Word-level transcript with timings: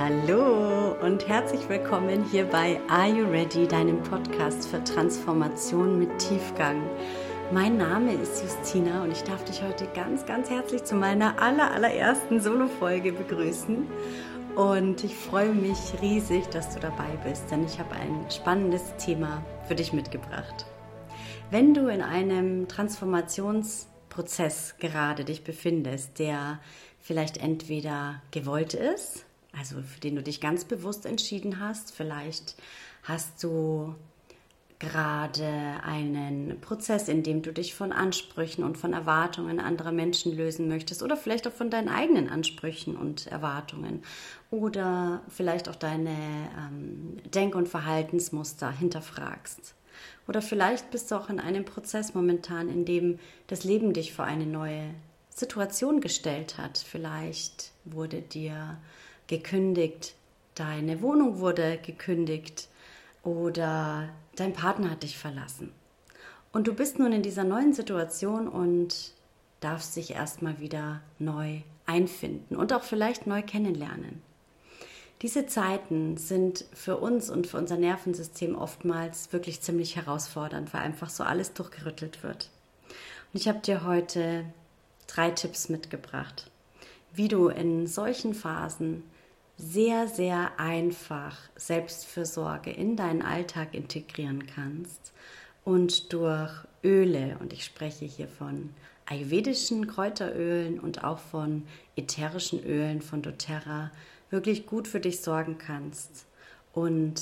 Hallo 0.00 0.94
und 1.02 1.26
herzlich 1.26 1.68
willkommen 1.68 2.22
hier 2.30 2.44
bei 2.44 2.80
Are 2.88 3.08
You 3.08 3.28
Ready, 3.28 3.66
deinem 3.66 4.00
Podcast 4.04 4.68
für 4.68 4.84
Transformation 4.84 5.98
mit 5.98 6.16
Tiefgang. 6.20 6.80
Mein 7.50 7.78
Name 7.78 8.12
ist 8.12 8.40
Justina 8.40 9.02
und 9.02 9.10
ich 9.10 9.24
darf 9.24 9.42
dich 9.42 9.60
heute 9.60 9.88
ganz, 9.96 10.24
ganz 10.24 10.50
herzlich 10.50 10.84
zu 10.84 10.94
meiner 10.94 11.42
aller, 11.42 11.72
allerersten 11.72 12.40
Solo-Folge 12.40 13.12
begrüßen. 13.12 13.88
Und 14.54 15.02
ich 15.02 15.16
freue 15.16 15.52
mich 15.52 15.78
riesig, 16.00 16.46
dass 16.50 16.72
du 16.72 16.78
dabei 16.78 17.10
bist, 17.24 17.50
denn 17.50 17.64
ich 17.64 17.80
habe 17.80 17.96
ein 17.96 18.24
spannendes 18.30 18.94
Thema 18.98 19.44
für 19.66 19.74
dich 19.74 19.92
mitgebracht. 19.92 20.66
Wenn 21.50 21.74
du 21.74 21.88
in 21.88 22.02
einem 22.02 22.68
Transformationsprozess 22.68 24.76
gerade 24.78 25.24
dich 25.24 25.42
befindest, 25.42 26.20
der 26.20 26.60
vielleicht 27.00 27.38
entweder 27.38 28.22
gewollt 28.30 28.74
ist, 28.74 29.24
also 29.58 29.82
für 29.82 30.00
den 30.00 30.16
du 30.16 30.22
dich 30.22 30.40
ganz 30.40 30.64
bewusst 30.64 31.06
entschieden 31.06 31.60
hast. 31.60 31.94
Vielleicht 31.94 32.56
hast 33.02 33.42
du 33.42 33.94
gerade 34.78 35.80
einen 35.82 36.60
Prozess, 36.60 37.08
in 37.08 37.24
dem 37.24 37.42
du 37.42 37.52
dich 37.52 37.74
von 37.74 37.92
Ansprüchen 37.92 38.62
und 38.62 38.78
von 38.78 38.92
Erwartungen 38.92 39.58
anderer 39.58 39.90
Menschen 39.90 40.36
lösen 40.36 40.68
möchtest 40.68 41.02
oder 41.02 41.16
vielleicht 41.16 41.48
auch 41.48 41.52
von 41.52 41.68
deinen 41.68 41.88
eigenen 41.88 42.28
Ansprüchen 42.28 42.96
und 42.96 43.26
Erwartungen 43.26 44.02
oder 44.50 45.22
vielleicht 45.28 45.68
auch 45.68 45.74
deine 45.74 46.10
ähm, 46.56 47.16
Denk- 47.34 47.56
und 47.56 47.68
Verhaltensmuster 47.68 48.70
hinterfragst. 48.70 49.74
Oder 50.28 50.42
vielleicht 50.42 50.92
bist 50.92 51.10
du 51.10 51.16
auch 51.16 51.28
in 51.28 51.40
einem 51.40 51.64
Prozess 51.64 52.14
momentan, 52.14 52.68
in 52.68 52.84
dem 52.84 53.18
das 53.48 53.64
Leben 53.64 53.92
dich 53.92 54.12
vor 54.12 54.26
eine 54.26 54.46
neue 54.46 54.94
Situation 55.28 56.00
gestellt 56.00 56.56
hat. 56.56 56.78
Vielleicht 56.78 57.72
wurde 57.84 58.22
dir 58.22 58.78
gekündigt, 59.28 60.14
deine 60.54 61.00
Wohnung 61.00 61.38
wurde 61.38 61.78
gekündigt 61.78 62.68
oder 63.22 64.08
dein 64.36 64.52
Partner 64.52 64.90
hat 64.90 65.04
dich 65.04 65.16
verlassen. 65.16 65.72
Und 66.52 66.66
du 66.66 66.74
bist 66.74 66.98
nun 66.98 67.12
in 67.12 67.22
dieser 67.22 67.44
neuen 67.44 67.72
Situation 67.72 68.48
und 68.48 69.12
darfst 69.60 69.96
dich 69.96 70.12
erstmal 70.12 70.58
wieder 70.60 71.00
neu 71.18 71.60
einfinden 71.86 72.56
und 72.56 72.72
auch 72.72 72.82
vielleicht 72.82 73.26
neu 73.26 73.42
kennenlernen. 73.42 74.22
Diese 75.22 75.46
Zeiten 75.46 76.16
sind 76.16 76.64
für 76.72 76.96
uns 76.96 77.28
und 77.28 77.48
für 77.48 77.56
unser 77.56 77.76
Nervensystem 77.76 78.54
oftmals 78.54 79.32
wirklich 79.32 79.60
ziemlich 79.60 79.96
herausfordernd, 79.96 80.72
weil 80.72 80.82
einfach 80.82 81.10
so 81.10 81.24
alles 81.24 81.54
durchgerüttelt 81.54 82.22
wird. 82.22 82.50
Und 83.32 83.40
ich 83.40 83.48
habe 83.48 83.58
dir 83.58 83.84
heute 83.84 84.44
drei 85.08 85.30
Tipps 85.32 85.68
mitgebracht, 85.68 86.50
wie 87.12 87.26
du 87.26 87.48
in 87.48 87.88
solchen 87.88 88.32
Phasen 88.32 89.02
sehr, 89.58 90.06
sehr 90.06 90.58
einfach 90.58 91.36
Selbstfürsorge 91.56 92.70
in 92.70 92.96
deinen 92.96 93.22
Alltag 93.22 93.74
integrieren 93.74 94.46
kannst 94.46 95.12
und 95.64 96.12
durch 96.12 96.52
Öle, 96.84 97.36
und 97.40 97.52
ich 97.52 97.64
spreche 97.64 98.04
hier 98.04 98.28
von 98.28 98.70
ayurvedischen 99.06 99.88
Kräuterölen 99.88 100.78
und 100.78 101.02
auch 101.02 101.18
von 101.18 101.64
ätherischen 101.96 102.62
Ölen 102.64 103.02
von 103.02 103.20
doTERRA, 103.20 103.90
wirklich 104.30 104.66
gut 104.66 104.86
für 104.86 105.00
dich 105.00 105.20
sorgen 105.20 105.58
kannst 105.58 106.26
und 106.72 107.20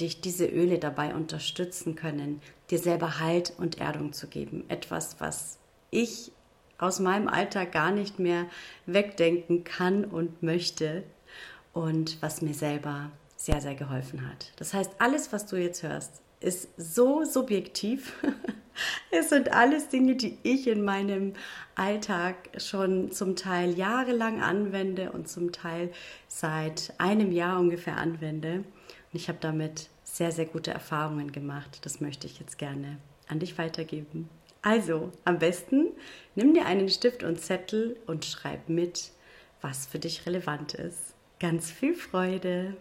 dich 0.00 0.22
diese 0.22 0.46
Öle 0.46 0.78
dabei 0.78 1.14
unterstützen 1.14 1.94
können, 1.94 2.40
dir 2.70 2.78
selber 2.78 3.20
Halt 3.20 3.52
und 3.58 3.80
Erdung 3.80 4.14
zu 4.14 4.28
geben. 4.28 4.64
Etwas, 4.68 5.20
was 5.20 5.58
ich 5.90 6.32
aus 6.78 7.00
meinem 7.00 7.28
Alltag 7.28 7.72
gar 7.72 7.90
nicht 7.90 8.18
mehr 8.18 8.46
wegdenken 8.86 9.64
kann 9.64 10.06
und 10.06 10.42
möchte, 10.42 11.02
und 11.72 12.20
was 12.22 12.42
mir 12.42 12.54
selber 12.54 13.10
sehr, 13.36 13.60
sehr 13.60 13.74
geholfen 13.74 14.28
hat. 14.28 14.52
Das 14.56 14.74
heißt, 14.74 14.92
alles, 14.98 15.32
was 15.32 15.46
du 15.46 15.56
jetzt 15.56 15.82
hörst, 15.82 16.20
ist 16.40 16.68
so 16.76 17.24
subjektiv. 17.24 18.14
es 19.10 19.28
sind 19.28 19.52
alles 19.52 19.88
Dinge, 19.88 20.16
die 20.16 20.38
ich 20.42 20.66
in 20.66 20.82
meinem 20.84 21.34
Alltag 21.74 22.36
schon 22.58 23.12
zum 23.12 23.36
Teil 23.36 23.78
jahrelang 23.78 24.42
anwende 24.42 25.12
und 25.12 25.28
zum 25.28 25.52
Teil 25.52 25.90
seit 26.28 26.92
einem 26.98 27.32
Jahr 27.32 27.60
ungefähr 27.60 27.96
anwende. 27.96 28.56
Und 28.56 28.64
ich 29.12 29.28
habe 29.28 29.38
damit 29.40 29.88
sehr, 30.04 30.32
sehr 30.32 30.46
gute 30.46 30.70
Erfahrungen 30.70 31.32
gemacht. 31.32 31.80
Das 31.82 32.00
möchte 32.00 32.26
ich 32.26 32.40
jetzt 32.40 32.58
gerne 32.58 32.98
an 33.28 33.38
dich 33.38 33.58
weitergeben. 33.58 34.28
Also, 34.62 35.10
am 35.24 35.38
besten 35.38 35.88
nimm 36.34 36.52
dir 36.52 36.66
einen 36.66 36.88
Stift 36.90 37.22
und 37.22 37.40
Zettel 37.40 37.96
und 38.06 38.24
schreib 38.24 38.68
mit, 38.68 39.12
was 39.62 39.86
für 39.86 39.98
dich 39.98 40.26
relevant 40.26 40.74
ist. 40.74 41.09
Ganz 41.40 41.70
viel 41.70 41.94
Freude! 41.94 42.76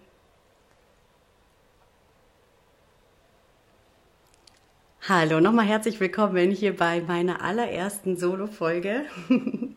Hallo, 5.08 5.40
nochmal 5.40 5.66
herzlich 5.66 6.02
willkommen 6.02 6.52
hier 6.52 6.75
bei 6.75 7.00
meiner 7.00 7.42
allerersten 7.42 8.18
Solo-Folge. 8.18 9.06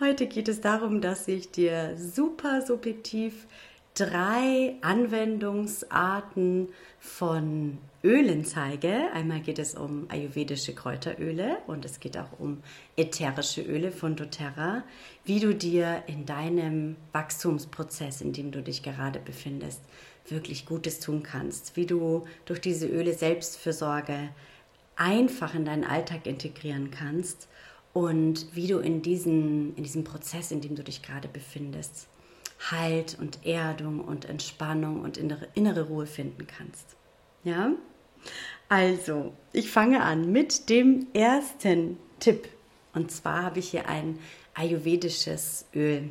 Heute 0.00 0.26
geht 0.26 0.48
es 0.48 0.60
darum, 0.60 1.00
dass 1.00 1.28
ich 1.28 1.52
dir 1.52 1.96
super 1.96 2.62
subjektiv 2.62 3.46
drei 3.98 4.76
Anwendungsarten 4.80 6.68
von 7.00 7.78
Ölen 8.04 8.44
zeige. 8.44 9.10
Einmal 9.12 9.40
geht 9.40 9.58
es 9.58 9.74
um 9.74 10.06
ayurvedische 10.08 10.72
Kräuteröle 10.72 11.58
und 11.66 11.84
es 11.84 11.98
geht 11.98 12.16
auch 12.16 12.38
um 12.38 12.62
ätherische 12.96 13.62
Öle 13.62 13.90
von 13.90 14.14
doTERRA, 14.14 14.84
wie 15.24 15.40
du 15.40 15.52
dir 15.52 16.04
in 16.06 16.26
deinem 16.26 16.94
Wachstumsprozess, 17.12 18.20
in 18.20 18.32
dem 18.32 18.52
du 18.52 18.62
dich 18.62 18.84
gerade 18.84 19.18
befindest, 19.18 19.80
wirklich 20.28 20.64
Gutes 20.64 21.00
tun 21.00 21.24
kannst, 21.24 21.76
wie 21.76 21.86
du 21.86 22.24
durch 22.44 22.60
diese 22.60 22.86
Öle 22.86 23.14
Selbstfürsorge 23.14 24.28
einfach 24.94 25.54
in 25.54 25.64
deinen 25.64 25.84
Alltag 25.84 26.26
integrieren 26.26 26.92
kannst 26.92 27.48
und 27.92 28.54
wie 28.54 28.68
du 28.68 28.78
in, 28.78 29.02
diesen, 29.02 29.74
in 29.74 29.82
diesem 29.82 30.04
Prozess, 30.04 30.52
in 30.52 30.60
dem 30.60 30.76
du 30.76 30.84
dich 30.84 31.02
gerade 31.02 31.26
befindest, 31.26 32.06
Halt 32.70 33.16
und 33.20 33.46
Erdung 33.46 34.00
und 34.00 34.24
Entspannung 34.24 35.00
und 35.00 35.16
innere, 35.16 35.48
innere 35.54 35.86
Ruhe 35.88 36.06
finden 36.06 36.46
kannst. 36.46 36.96
Ja? 37.44 37.72
Also, 38.68 39.32
ich 39.52 39.70
fange 39.70 40.02
an 40.02 40.32
mit 40.32 40.68
dem 40.68 41.06
ersten 41.14 41.98
Tipp. 42.20 42.48
Und 42.92 43.10
zwar 43.10 43.42
habe 43.44 43.60
ich 43.60 43.70
hier 43.70 43.88
ein 43.88 44.18
ayurvedisches 44.54 45.66
Öl, 45.74 46.10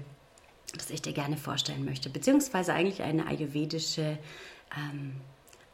das 0.76 0.90
ich 0.90 1.02
dir 1.02 1.14
gerne 1.14 1.38
vorstellen 1.38 1.86
möchte, 1.86 2.10
beziehungsweise 2.10 2.74
eigentlich 2.74 3.02
eine 3.02 3.28
ayurvedische 3.28 4.18
ähm, 4.76 5.16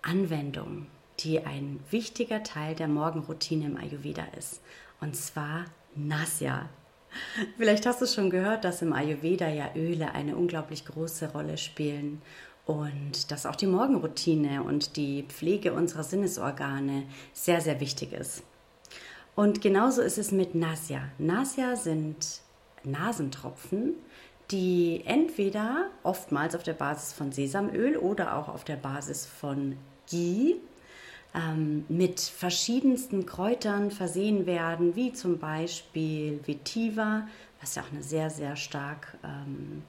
Anwendung, 0.01 0.87
die 1.19 1.39
ein 1.45 1.79
wichtiger 1.91 2.43
Teil 2.43 2.75
der 2.75 2.87
Morgenroutine 2.87 3.65
im 3.65 3.77
Ayurveda 3.77 4.25
ist. 4.37 4.61
Und 4.99 5.15
zwar 5.15 5.65
Nasya. 5.95 6.69
Vielleicht 7.57 7.85
hast 7.85 8.01
du 8.01 8.05
schon 8.05 8.29
gehört, 8.29 8.63
dass 8.63 8.81
im 8.81 8.93
Ayurveda 8.93 9.47
ja 9.47 9.69
Öle 9.75 10.13
eine 10.13 10.35
unglaublich 10.35 10.85
große 10.85 11.31
Rolle 11.31 11.57
spielen 11.57 12.21
und 12.65 13.31
dass 13.31 13.45
auch 13.45 13.55
die 13.55 13.67
Morgenroutine 13.67 14.63
und 14.63 14.95
die 14.95 15.23
Pflege 15.23 15.73
unserer 15.73 16.03
Sinnesorgane 16.03 17.03
sehr, 17.33 17.61
sehr 17.61 17.79
wichtig 17.79 18.13
ist. 18.13 18.43
Und 19.35 19.61
genauso 19.61 20.01
ist 20.01 20.17
es 20.17 20.31
mit 20.31 20.55
Nasya. 20.55 21.01
Nasya 21.17 21.75
sind 21.75 22.41
Nasentropfen, 22.83 23.95
die 24.51 25.01
entweder 25.05 25.89
oftmals 26.03 26.55
auf 26.55 26.63
der 26.63 26.73
Basis 26.73 27.13
von 27.13 27.31
Sesamöl 27.31 27.97
oder 27.97 28.37
auch 28.37 28.47
auf 28.47 28.63
der 28.63 28.75
Basis 28.75 29.25
von 29.25 29.77
Ghee 30.09 30.57
ähm, 31.35 31.85
mit 31.89 32.19
verschiedensten 32.19 33.25
Kräutern 33.25 33.91
versehen 33.91 34.45
werden, 34.45 34.95
wie 34.95 35.13
zum 35.13 35.39
Beispiel 35.39 36.39
Vetiver, 36.45 37.27
was 37.59 37.75
ja 37.75 37.83
auch 37.83 37.91
eine 37.91 38.03
sehr, 38.03 38.29
sehr 38.29 38.55
stark 38.55 39.17
ähm, 39.23 39.83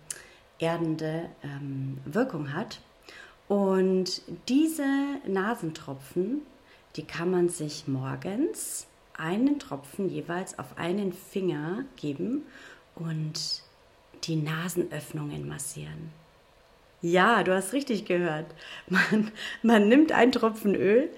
erdende 0.59 1.29
ähm, 1.43 1.99
Wirkung 2.05 2.53
hat. 2.53 2.81
Und 3.49 4.23
diese 4.49 4.87
Nasentropfen, 5.27 6.43
die 6.97 7.05
kann 7.05 7.31
man 7.31 7.49
sich 7.49 7.87
morgens 7.87 8.87
einen 9.17 9.59
Tropfen 9.59 10.09
jeweils 10.09 10.59
auf 10.59 10.79
einen 10.79 11.13
Finger 11.13 11.85
geben 11.97 12.45
und 12.95 13.63
die 14.25 14.37
Nasenöffnungen 14.37 15.47
massieren. 15.47 16.11
Ja, 17.05 17.43
du 17.43 17.55
hast 17.55 17.75
richtig 17.75 18.07
gehört. 18.07 18.47
Man, 18.89 19.31
man 19.63 19.89
nimmt 19.89 20.11
einen 20.11 20.33
Tropfen 20.33 20.75
Öl, 20.75 21.11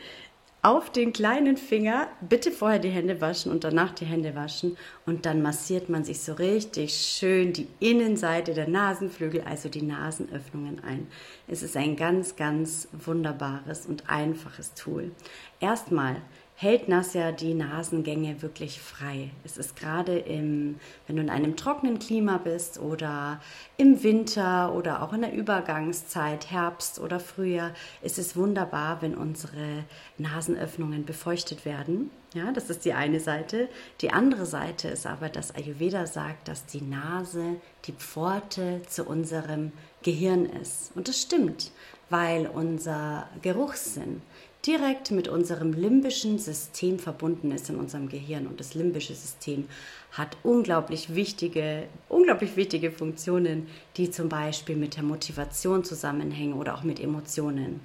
auf 0.61 0.91
den 0.91 1.13
kleinen 1.13 1.57
Finger, 1.57 2.09
bitte 2.21 2.51
vorher 2.51 2.81
die 2.81 2.89
Hände 2.89 3.21
waschen 3.21 3.53
und 3.53 3.63
danach 3.63 3.93
die 3.93 4.05
Hände 4.05 4.35
waschen 4.35 4.77
und 5.05 5.25
dann 5.25 5.43
massiert 5.43 5.89
man 5.89 6.03
sich 6.03 6.19
so 6.19 6.33
richtig 6.33 6.93
schön 6.93 7.53
die 7.53 7.69
Innenseite 7.79 8.53
der 8.53 8.67
Nasenflügel, 8.67 9.43
also 9.43 9.69
die 9.69 9.83
Nasenöffnungen 9.83 10.83
ein. 10.83 11.07
Es 11.47 11.63
ist 11.63 11.77
ein 11.77 11.95
ganz, 11.95 12.35
ganz 12.35 12.89
wunderbares 12.91 13.87
und 13.87 14.11
einfaches 14.11 14.75
Tool. 14.75 15.13
Erstmal 15.61 16.17
hält 16.59 16.89
Nasja 16.89 17.33
die 17.33 17.53
Nasengänge 17.53 18.41
wirklich 18.41 18.81
frei. 18.81 19.31
Es 19.45 19.59
ist 19.59 19.77
gerade 19.77 20.19
im, 20.19 20.81
wenn 21.07 21.17
du 21.17 21.23
in 21.23 21.29
einem 21.29 21.55
trockenen 21.55 21.99
Klima 21.99 22.39
bist 22.39 22.81
oder 22.81 23.41
im 23.77 24.03
Winter 24.03 24.75
oder 24.75 25.03
auch 25.03 25.13
in 25.13 25.21
der 25.21 25.35
Übergangszeit, 25.35 26.51
Herbst 26.51 26.99
oder 26.99 27.21
Frühjahr, 27.21 27.73
ist 28.01 28.19
es 28.19 28.37
wunderbar, 28.37 29.03
wenn 29.03 29.15
unsere 29.15 29.85
Nasenöffnungen 30.17 31.05
befeuchtet 31.05 31.67
werden. 31.67 32.11
Ja, 32.33 32.53
das 32.53 32.71
ist 32.71 32.87
die 32.87 32.95
eine 32.95 33.21
Seite. 33.21 33.69
Die 34.01 34.11
andere 34.11 34.47
Seite 34.47 34.89
ist 34.89 35.07
aber, 35.07 35.29
dass 35.29 35.55
Ayurveda 35.55 36.07
sagt, 36.07 36.49
dass 36.49 36.65
die 36.65 36.83
Nase 36.83 37.57
die 37.85 37.93
Pforte 37.93 38.81
zu 38.89 39.05
unserem 39.05 39.73
Gehirn 40.03 40.47
ist. 40.47 40.93
Und 40.95 41.09
das 41.09 41.21
stimmt, 41.21 41.71
weil 42.09 42.47
unser 42.47 43.29
Geruchssinn 43.43 44.23
direkt 44.67 45.11
mit 45.11 45.29
unserem 45.29 45.73
limbischen 45.73 46.39
System 46.39 46.99
verbunden 46.99 47.53
ist 47.53 47.71
in 47.71 47.77
unserem 47.77 48.09
Gehirn. 48.09 48.47
Und 48.47 48.59
das 48.59 48.75
limbische 48.75 49.15
System 49.15 49.69
hat 50.13 50.37
unglaublich 50.43 51.15
wichtige, 51.15 51.85
unglaublich 52.09 52.57
wichtige 52.57 52.91
Funktionen, 52.91 53.69
die 53.97 54.11
zum 54.11 54.29
Beispiel 54.29 54.77
mit 54.77 54.97
der 54.97 55.05
Motivation 55.05 55.85
zusammenhängen 55.85 56.55
oder 56.55 56.75
auch 56.75 56.83
mit 56.83 56.99
Emotionen. 56.99 57.81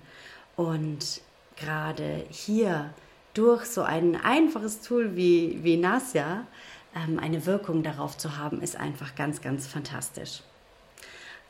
Und 0.56 1.22
gerade 1.56 2.26
hier 2.30 2.94
durch 3.34 3.66
so 3.66 3.84
ein 3.84 4.16
einfaches 4.16 4.82
Tool 4.82 5.16
wie, 5.16 5.60
wie 5.62 5.78
Nasya 5.78 6.48
ähm, 6.96 7.20
eine 7.20 7.46
Wirkung 7.46 7.84
darauf 7.84 8.18
zu 8.18 8.38
haben, 8.38 8.62
ist 8.62 8.76
einfach 8.76 9.16
ganz, 9.16 9.42
ganz 9.42 9.68
fantastisch. 9.68 10.42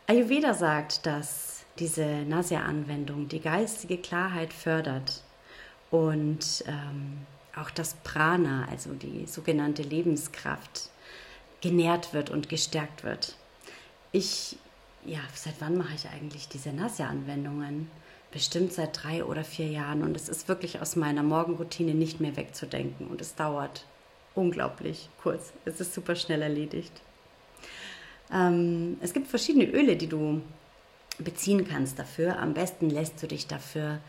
Ayurveda 0.08 0.54
sagt, 0.54 1.06
dass 1.06 1.51
diese 1.80 2.06
Nasya-Anwendung 2.06 3.28
die 3.28 3.40
geistige 3.40 3.98
Klarheit 3.98 4.54
fördert 4.54 5.24
und 5.90 6.64
ähm, 6.68 7.26
auch 7.56 7.70
das 7.70 7.96
Prana, 8.04 8.68
also 8.70 8.94
die 8.94 9.26
sogenannte 9.28 9.84
Lebenskraft, 9.84 10.90
genährt 11.62 12.14
wird 12.14 12.30
und 12.30 12.50
gestärkt 12.50 13.04
wird. 13.04 13.36
Ich, 14.12 14.58
ja, 15.06 15.20
seit 15.34 15.56
wann 15.60 15.78
mache 15.78 15.94
ich 15.96 16.08
eigentlich 16.10 16.48
diese 16.48 16.72
Nasya-Anwendungen? 16.72 17.90
Bestimmt 18.32 18.72
seit 18.72 19.04
drei 19.04 19.26
oder 19.26 19.44
vier 19.44 19.68
Jahren 19.68 20.04
und 20.04 20.16
es 20.16 20.30
ist 20.30 20.48
wirklich 20.48 20.80
aus 20.80 20.96
meiner 20.96 21.24
Morgenroutine 21.24 21.94
nicht 21.94 22.22
mehr 22.22 22.38
wegzudenken 22.38 23.08
und 23.08 23.20
es 23.20 23.36
dauert 23.36 23.86
unglaublich 24.36 25.10
kurz. 25.22 25.52
Es 25.66 25.82
ist 25.82 25.94
super 25.94 26.16
schnell 26.16 26.42
erledigt. 26.42 26.94
Ähm, 28.34 28.98
es 29.02 29.12
gibt 29.12 29.28
verschiedene 29.28 29.66
Öle, 29.66 29.98
die 29.98 30.08
du 30.08 30.42
beziehen 31.22 31.68
kannst 31.68 32.00
dafür. 32.00 32.40
Am 32.40 32.54
besten 32.54 32.90
lässt 32.90 33.22
du 33.22 33.28
dich 33.28 33.48
dafür 33.48 34.00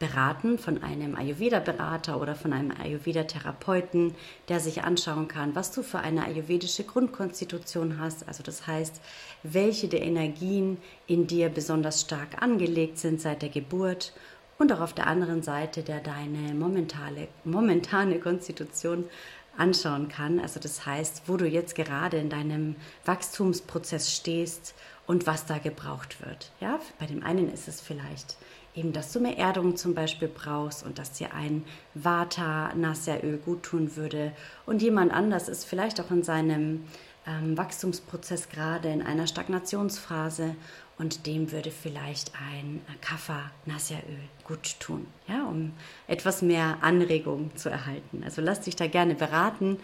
beraten 0.00 0.58
von 0.58 0.82
einem 0.82 1.14
Ayurveda-Berater 1.14 2.20
oder 2.20 2.34
von 2.34 2.54
einem 2.54 2.72
Ayurveda-Therapeuten, 2.72 4.14
der 4.48 4.58
sich 4.58 4.82
anschauen 4.82 5.28
kann, 5.28 5.54
was 5.54 5.72
du 5.72 5.82
für 5.82 5.98
eine 5.98 6.24
ayurvedische 6.24 6.84
Grundkonstitution 6.84 8.00
hast. 8.00 8.26
Also 8.26 8.42
das 8.42 8.66
heißt, 8.66 9.00
welche 9.42 9.88
der 9.88 10.00
Energien 10.00 10.78
in 11.06 11.26
dir 11.26 11.50
besonders 11.50 12.00
stark 12.00 12.42
angelegt 12.42 12.98
sind 12.98 13.20
seit 13.20 13.42
der 13.42 13.50
Geburt 13.50 14.14
und 14.58 14.72
auch 14.72 14.80
auf 14.80 14.94
der 14.94 15.06
anderen 15.06 15.42
Seite, 15.42 15.82
der 15.82 16.00
deine 16.00 16.54
momentane, 16.54 17.28
momentane 17.44 18.18
Konstitution 18.20 19.04
anschauen 19.58 20.08
kann. 20.08 20.40
Also 20.40 20.60
das 20.60 20.86
heißt, 20.86 21.24
wo 21.26 21.36
du 21.36 21.46
jetzt 21.46 21.74
gerade 21.74 22.16
in 22.16 22.30
deinem 22.30 22.76
Wachstumsprozess 23.04 24.14
stehst 24.14 24.74
und 25.10 25.26
was 25.26 25.44
da 25.44 25.58
gebraucht 25.58 26.24
wird. 26.24 26.52
Ja, 26.60 26.78
bei 27.00 27.06
dem 27.06 27.24
einen 27.24 27.52
ist 27.52 27.66
es 27.66 27.80
vielleicht 27.80 28.36
eben, 28.76 28.92
dass 28.92 29.12
du 29.12 29.18
mehr 29.18 29.36
Erdung 29.36 29.74
zum 29.74 29.92
Beispiel 29.92 30.28
brauchst 30.28 30.86
und 30.86 31.00
dass 31.00 31.10
dir 31.10 31.34
ein 31.34 31.64
Vata 31.94 32.72
Nasya-Öl 32.76 33.38
gut 33.38 33.64
tun 33.64 33.96
würde. 33.96 34.30
Und 34.66 34.82
jemand 34.82 35.12
anders 35.12 35.48
ist 35.48 35.64
vielleicht 35.64 36.00
auch 36.00 36.12
in 36.12 36.22
seinem 36.22 36.84
ähm, 37.26 37.58
Wachstumsprozess 37.58 38.50
gerade 38.50 38.88
in 38.88 39.02
einer 39.02 39.26
Stagnationsphase 39.26 40.54
und 40.96 41.26
dem 41.26 41.50
würde 41.50 41.72
vielleicht 41.72 42.30
ein 42.36 42.80
Kapha 43.00 43.50
Nasya-Öl 43.66 44.20
gut 44.44 44.78
tun, 44.78 45.08
ja, 45.26 45.42
um 45.42 45.72
etwas 46.06 46.40
mehr 46.40 46.78
Anregung 46.82 47.50
zu 47.56 47.68
erhalten. 47.68 48.22
Also 48.22 48.42
lass 48.42 48.60
dich 48.60 48.76
da 48.76 48.86
gerne 48.86 49.16
beraten 49.16 49.78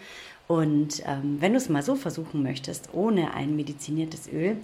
und 0.47 1.03
ähm, 1.05 1.41
wenn 1.41 1.51
du 1.51 1.57
es 1.57 1.67
mal 1.67 1.83
so 1.83 1.95
versuchen 1.95 2.43
möchtest, 2.43 2.93
ohne 2.93 3.33
ein 3.33 3.57
mediziniertes 3.57 4.31
Öl, 4.31 4.55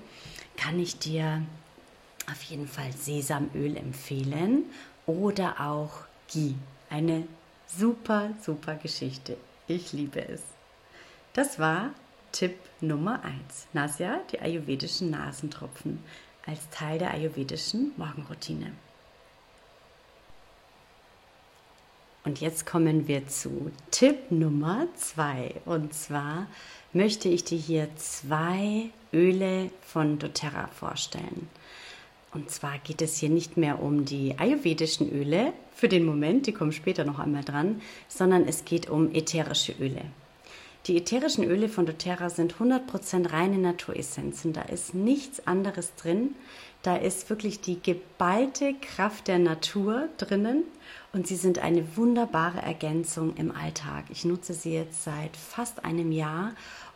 kann 0.57 0.79
ich 0.79 0.99
dir 0.99 1.43
auf 2.31 2.41
jeden 2.43 2.67
Fall 2.67 2.91
Sesamöl 2.93 3.75
empfehlen 3.77 4.65
oder 5.05 5.59
auch 5.59 5.91
Ghee. 6.31 6.55
Eine 6.89 7.27
super, 7.67 8.29
super 8.41 8.75
Geschichte. 8.75 9.37
Ich 9.67 9.93
liebe 9.93 10.25
es. 10.27 10.41
Das 11.33 11.59
war 11.59 11.91
Tipp 12.31 12.55
Nummer 12.81 13.23
1. 13.23 13.67
Nasya, 13.73 14.19
die 14.31 14.39
ayurvedischen 14.39 15.09
Nasentropfen 15.09 16.03
als 16.45 16.69
Teil 16.69 16.99
der 16.99 17.11
ayurvedischen 17.11 17.93
Morgenroutine. 17.97 18.71
Und 22.25 22.39
jetzt 22.39 22.65
kommen 22.65 23.07
wir 23.07 23.27
zu 23.27 23.71
Tipp 23.91 24.31
Nummer 24.31 24.87
2. 24.95 25.61
Und 25.65 25.93
zwar 25.93 26.47
möchte 26.93 27.29
ich 27.29 27.43
dir 27.43 27.57
hier 27.57 27.87
zwei 27.95 28.89
Öle 29.11 29.69
von 29.81 30.19
doTERRA 30.19 30.67
vorstellen. 30.67 31.49
Und 32.33 32.49
zwar 32.49 32.79
geht 32.79 33.01
es 33.01 33.17
hier 33.17 33.29
nicht 33.29 33.57
mehr 33.57 33.81
um 33.81 34.05
die 34.05 34.35
ayurvedischen 34.37 35.11
Öle 35.11 35.53
für 35.75 35.87
den 35.87 36.05
Moment, 36.05 36.47
die 36.47 36.51
kommen 36.51 36.71
später 36.71 37.03
noch 37.03 37.19
einmal 37.19 37.43
dran, 37.43 37.81
sondern 38.07 38.47
es 38.47 38.65
geht 38.65 38.89
um 38.89 39.13
ätherische 39.13 39.73
Öle. 39.73 40.01
Die 40.87 40.97
ätherischen 40.97 41.45
Öle 41.45 41.69
von 41.69 41.85
doTERRA 41.85 42.29
sind 42.29 42.55
100% 42.55 43.31
reine 43.31 43.57
Naturessenzen. 43.57 44.51
Da 44.51 44.63
ist 44.63 44.93
nichts 44.93 45.47
anderes 45.47 45.95
drin. 45.95 46.35
Da 46.81 46.97
ist 46.97 47.29
wirklich 47.29 47.61
die 47.61 47.81
geballte 47.81 48.73
Kraft 48.81 49.29
der 49.29 49.39
Natur 49.39 50.09
drinnen 50.17 50.63
und 51.13 51.25
sie 51.25 51.37
sind 51.37 51.59
eine 51.59 51.95
wunderbare 51.95 52.61
Ergänzung 52.61 53.37
im 53.37 53.55
Alltag. 53.55 54.03
Ich 54.09 54.25
nutze 54.25 54.53
sie 54.53 54.73
jetzt 54.73 55.05
seit 55.05 55.37
fast 55.37 55.85
einem 55.85 56.11
Jahr 56.11 56.51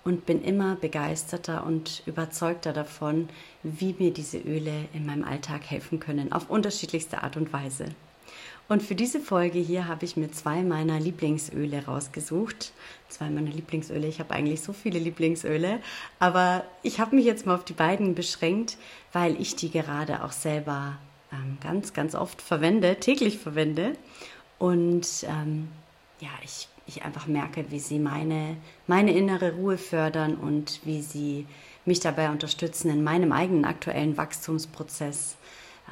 und 0.08 0.26
bin 0.26 0.42
immer 0.42 0.76
begeisterter 0.76 1.66
und 1.66 2.02
überzeugter 2.06 2.72
davon, 2.72 3.28
wie 3.62 3.94
mir 4.00 4.14
diese 4.14 4.38
Öle 4.38 4.86
in 4.94 5.06
meinem 5.06 5.26
Alltag 5.26 5.70
helfen 5.70 6.00
können, 6.00 6.32
auf 6.32 6.50
unterschiedlichste 6.50 7.24
Art 7.24 7.36
und 7.36 7.52
Weise. 7.52 7.88
Und 8.70 8.82
für 8.84 8.96
diese 8.96 9.20
Folge 9.20 9.60
hier 9.60 9.90
habe 9.90 10.06
ich 10.06 10.16
mir 10.16 10.32
zwei 10.32 10.62
meiner 10.62 10.98
Lieblingsöle 10.98 11.86
rausgesucht. 11.86 12.72
Zwei 13.10 13.30
meiner 13.30 13.52
Lieblingsöle. 13.52 14.08
Ich 14.08 14.22
habe 14.22 14.34
eigentlich 14.34 14.62
so 14.62 14.72
viele 14.72 14.98
Lieblingsöle, 14.98 15.82
aber 16.20 16.64
ich 16.84 17.02
habe 17.02 17.16
mich 17.18 17.26
jetzt 17.26 17.46
mal 17.46 17.56
auf 17.56 17.66
die 17.66 17.74
beiden 17.74 18.16
beschränkt, 18.16 18.78
weil 19.12 19.40
ich 19.42 19.58
die 19.58 19.72
gerade 19.72 20.24
auch 20.24 20.32
selber 20.32 20.98
ähm, 21.34 21.58
ganz, 21.62 21.92
ganz 21.92 22.16
oft 22.16 22.42
verwende, 22.42 22.96
täglich 22.96 23.40
verwende. 23.40 23.92
Und 24.58 25.26
ähm, 25.28 25.68
ja, 26.22 26.30
ich 26.44 26.70
ich 26.88 27.04
einfach 27.04 27.28
merke, 27.28 27.66
wie 27.70 27.80
sie 27.80 28.00
meine, 28.00 28.58
meine 28.88 29.12
innere 29.12 29.54
Ruhe 29.54 29.78
fördern 29.78 30.36
und 30.36 30.80
wie 30.86 31.02
sie 31.02 31.46
mich 31.86 32.00
dabei 32.00 32.30
unterstützen, 32.30 32.90
in 32.90 33.04
meinem 33.04 33.32
eigenen 33.32 33.66
aktuellen 33.66 34.18
Wachstumsprozess 34.18 35.38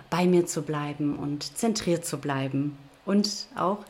bei 0.10 0.26
mir 0.26 0.46
zu 0.46 0.62
bleiben 0.62 1.18
und 1.18 1.58
zentriert 1.58 2.06
zu 2.06 2.18
bleiben 2.18 2.78
und 3.06 3.48
auch 3.56 3.86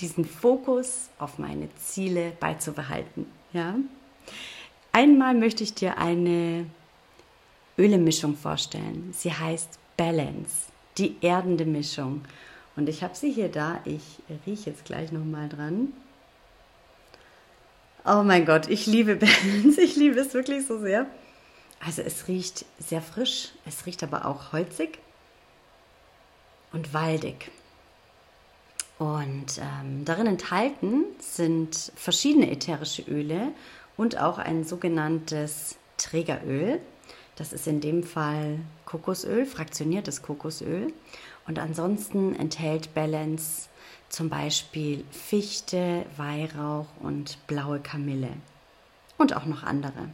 diesen 0.00 0.24
Fokus 0.24 1.08
auf 1.18 1.38
meine 1.38 1.68
Ziele 1.76 2.32
beizubehalten. 2.40 3.26
Ja? 3.52 3.76
Einmal 4.92 5.34
möchte 5.34 5.62
ich 5.62 5.74
dir 5.74 5.98
eine 5.98 6.66
Ölemischung 7.78 8.36
vorstellen. 8.36 9.12
Sie 9.12 9.32
heißt 9.32 9.78
Balance, 9.96 10.68
die 10.98 11.16
erdende 11.20 11.64
Mischung. 11.64 12.22
Und 12.76 12.88
ich 12.88 13.02
habe 13.02 13.14
sie 13.14 13.30
hier 13.30 13.48
da. 13.48 13.80
Ich 13.84 14.02
rieche 14.46 14.70
jetzt 14.70 14.84
gleich 14.84 15.12
nochmal 15.12 15.48
dran. 15.48 15.92
Oh 18.04 18.22
mein 18.22 18.44
Gott, 18.44 18.68
ich 18.68 18.86
liebe 18.86 19.16
Balance. 19.16 19.80
Ich 19.80 19.96
liebe 19.96 20.18
es 20.18 20.34
wirklich 20.34 20.66
so 20.66 20.78
sehr. 20.78 21.06
Also 21.80 22.02
es 22.02 22.28
riecht 22.28 22.64
sehr 22.78 23.02
frisch, 23.02 23.50
es 23.66 23.84
riecht 23.86 24.02
aber 24.02 24.26
auch 24.26 24.52
holzig 24.52 24.98
und 26.72 26.94
waldig. 26.94 27.50
Und 28.98 29.58
ähm, 29.58 30.04
darin 30.04 30.26
enthalten 30.26 31.04
sind 31.18 31.92
verschiedene 31.96 32.50
ätherische 32.50 33.02
Öle 33.02 33.52
und 33.96 34.18
auch 34.18 34.38
ein 34.38 34.64
sogenanntes 34.64 35.76
Trägeröl. 35.96 36.80
Das 37.36 37.52
ist 37.52 37.66
in 37.66 37.80
dem 37.80 38.04
Fall 38.04 38.60
Kokosöl, 38.86 39.44
fraktioniertes 39.46 40.22
Kokosöl. 40.22 40.92
Und 41.46 41.58
ansonsten 41.58 42.34
enthält 42.34 42.94
Balance 42.94 43.68
zum 44.08 44.28
Beispiel 44.28 45.04
Fichte, 45.10 46.06
Weihrauch 46.16 46.86
und 47.00 47.38
blaue 47.46 47.80
Kamille. 47.80 48.30
Und 49.18 49.36
auch 49.36 49.44
noch 49.44 49.62
andere. 49.62 50.08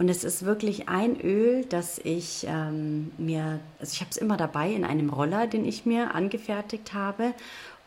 Und 0.00 0.08
es 0.08 0.24
ist 0.24 0.46
wirklich 0.46 0.88
ein 0.88 1.20
Öl, 1.20 1.66
das 1.66 1.98
ich 1.98 2.46
ähm, 2.48 3.12
mir, 3.18 3.60
also 3.78 3.92
ich 3.92 4.00
habe 4.00 4.10
es 4.10 4.16
immer 4.16 4.38
dabei 4.38 4.70
in 4.72 4.86
einem 4.86 5.10
Roller, 5.10 5.46
den 5.46 5.66
ich 5.66 5.84
mir 5.84 6.14
angefertigt 6.14 6.94
habe. 6.94 7.34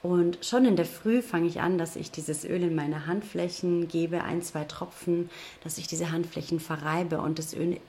Und 0.03 0.43
schon 0.43 0.65
in 0.65 0.75
der 0.75 0.85
Früh 0.85 1.21
fange 1.21 1.47
ich 1.47 1.61
an, 1.61 1.77
dass 1.77 1.95
ich 1.95 2.11
dieses 2.11 2.43
Öl 2.43 2.61
in 2.61 2.75
meine 2.75 3.07
Handflächen 3.07 3.87
gebe, 3.87 4.25
ein, 4.25 4.41
zwei 4.41 4.65
Tropfen, 4.65 5.29
dass 5.63 5.77
ich 5.77 5.87
diese 5.87 6.11
Handflächen 6.11 6.59
verreibe 6.59 7.21
und 7.21 7.39
das 7.39 7.55
Öl 7.55 7.79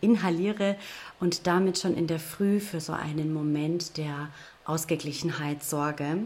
inhaliere 0.00 0.76
und 1.20 1.46
damit 1.46 1.78
schon 1.78 1.94
in 1.94 2.06
der 2.06 2.20
Früh 2.20 2.58
für 2.58 2.80
so 2.80 2.94
einen 2.94 3.34
Moment 3.34 3.98
der 3.98 4.30
Ausgeglichenheit 4.64 5.62
sorge. 5.62 6.20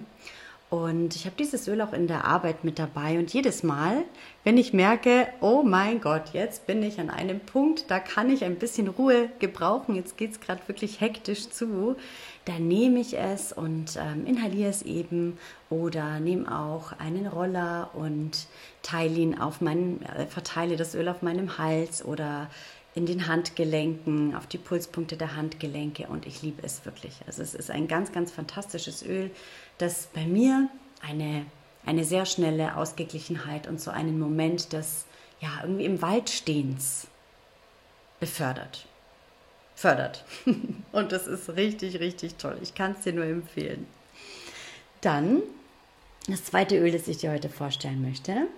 Und 0.69 1.15
ich 1.15 1.27
habe 1.27 1.37
dieses 1.39 1.69
Öl 1.69 1.81
auch 1.81 1.93
in 1.93 2.09
der 2.09 2.25
Arbeit 2.25 2.65
mit 2.65 2.79
dabei. 2.79 3.19
Und 3.19 3.33
jedes 3.33 3.63
Mal, 3.63 4.05
wenn 4.43 4.59
ich 4.59 4.73
merke, 4.73 5.29
oh 5.41 5.63
mein 5.63 6.01
Gott, 6.01 6.31
jetzt 6.33 6.67
bin 6.67 6.83
ich 6.83 6.99
an 6.99 7.09
einem 7.09 7.39
Punkt, 7.39 7.85
da 7.89 8.01
kann 8.01 8.31
ich 8.31 8.45
ein 8.45 8.57
bisschen 8.57 8.89
Ruhe 8.89 9.29
gebrauchen, 9.39 9.95
jetzt 9.95 10.17
geht 10.17 10.33
es 10.33 10.41
gerade 10.41 10.61
wirklich 10.67 11.01
hektisch 11.01 11.51
zu, 11.51 11.97
dann 12.47 12.69
nehme 12.69 13.01
ich 13.01 13.19
es 13.19 13.53
und 13.53 13.97
ähm, 13.97 14.25
inhaliere 14.25 14.71
es 14.71 14.83
eben 14.83 15.37
oder 15.69 16.21
nehme 16.21 16.59
auch 16.59 16.93
einen 16.93 17.27
Roller 17.27 17.91
und 17.93 18.47
teile 18.83 19.17
ihn 19.17 19.39
auf 19.39 19.61
meinen, 19.61 20.01
äh, 20.03 20.27
verteile 20.27 20.77
das 20.77 20.95
Öl 20.95 21.09
auf 21.09 21.23
meinem 21.23 21.59
Hals 21.59 22.05
oder 22.05 22.49
in 22.95 23.05
den 23.05 23.27
Handgelenken, 23.27 24.35
auf 24.37 24.47
die 24.47 24.59
Pulspunkte 24.59 25.17
der 25.17 25.35
Handgelenke 25.37 26.07
und 26.07 26.25
ich 26.25 26.41
liebe 26.43 26.63
es 26.63 26.85
wirklich. 26.85 27.21
Also 27.27 27.43
es 27.43 27.55
ist 27.55 27.71
ein 27.71 27.89
ganz, 27.89 28.13
ganz 28.13 28.31
fantastisches 28.31 29.05
Öl, 29.05 29.31
das 29.79 30.09
bei 30.15 30.25
mir 30.25 30.69
eine, 31.03 31.47
eine 31.85 32.05
sehr 32.05 32.27
schnelle 32.27 32.77
Ausgeglichenheit 32.77 33.67
und 33.67 33.81
so 33.81 33.91
einen 33.91 34.21
Moment 34.21 34.73
des 34.73 35.05
ja, 35.41 35.51
irgendwie 35.63 35.85
im 35.85 36.01
Wald 36.01 36.31
stehens 36.31 37.09
befördert. 38.21 38.87
Fördert. 39.77 40.25
und 40.93 41.13
das 41.13 41.29
ist 41.29 41.51
richtig, 41.51 42.01
richtig 42.01 42.35
toll. 42.37 42.59
Ich 42.63 42.75
kann 42.75 42.93
es 42.93 43.05
dir 43.05 43.13
nur 43.13 43.27
empfehlen. 43.27 43.87
Dann, 45.03 45.43
das 46.27 46.45
zweite 46.45 46.77
Öl, 46.79 46.91
das 46.91 47.07
ich 47.07 47.19
dir 47.19 47.31
heute 47.31 47.49
vorstellen 47.49 48.03
möchte, 48.03 48.49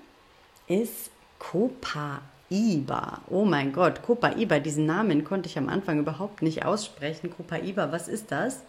ist 0.66 1.10
Copa 1.38 2.22
Copaiba. 2.48 3.20
Oh 3.28 3.44
mein 3.44 3.72
Gott, 3.72 4.02
Copaiba, 4.02 4.58
diesen 4.58 4.87
Namen 4.87 5.25
konnte 5.25 5.48
ich 5.48 5.58
am 5.58 5.68
Anfang 5.68 5.98
überhaupt 5.98 6.42
nicht 6.42 6.64
aussprechen. 6.64 7.30
Copaiba, 7.30 7.92
was 7.92 8.08
ist 8.08 8.30
das? 8.32 8.62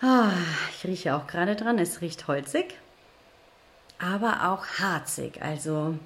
Ah, 0.00 0.30
ich 0.70 0.86
rieche 0.86 1.14
auch 1.16 1.26
gerade 1.26 1.56
dran, 1.56 1.78
es 1.78 2.00
riecht 2.00 2.28
holzig, 2.28 2.74
aber 3.98 4.50
auch 4.50 4.66
harzig. 4.78 5.42
Also 5.42 5.98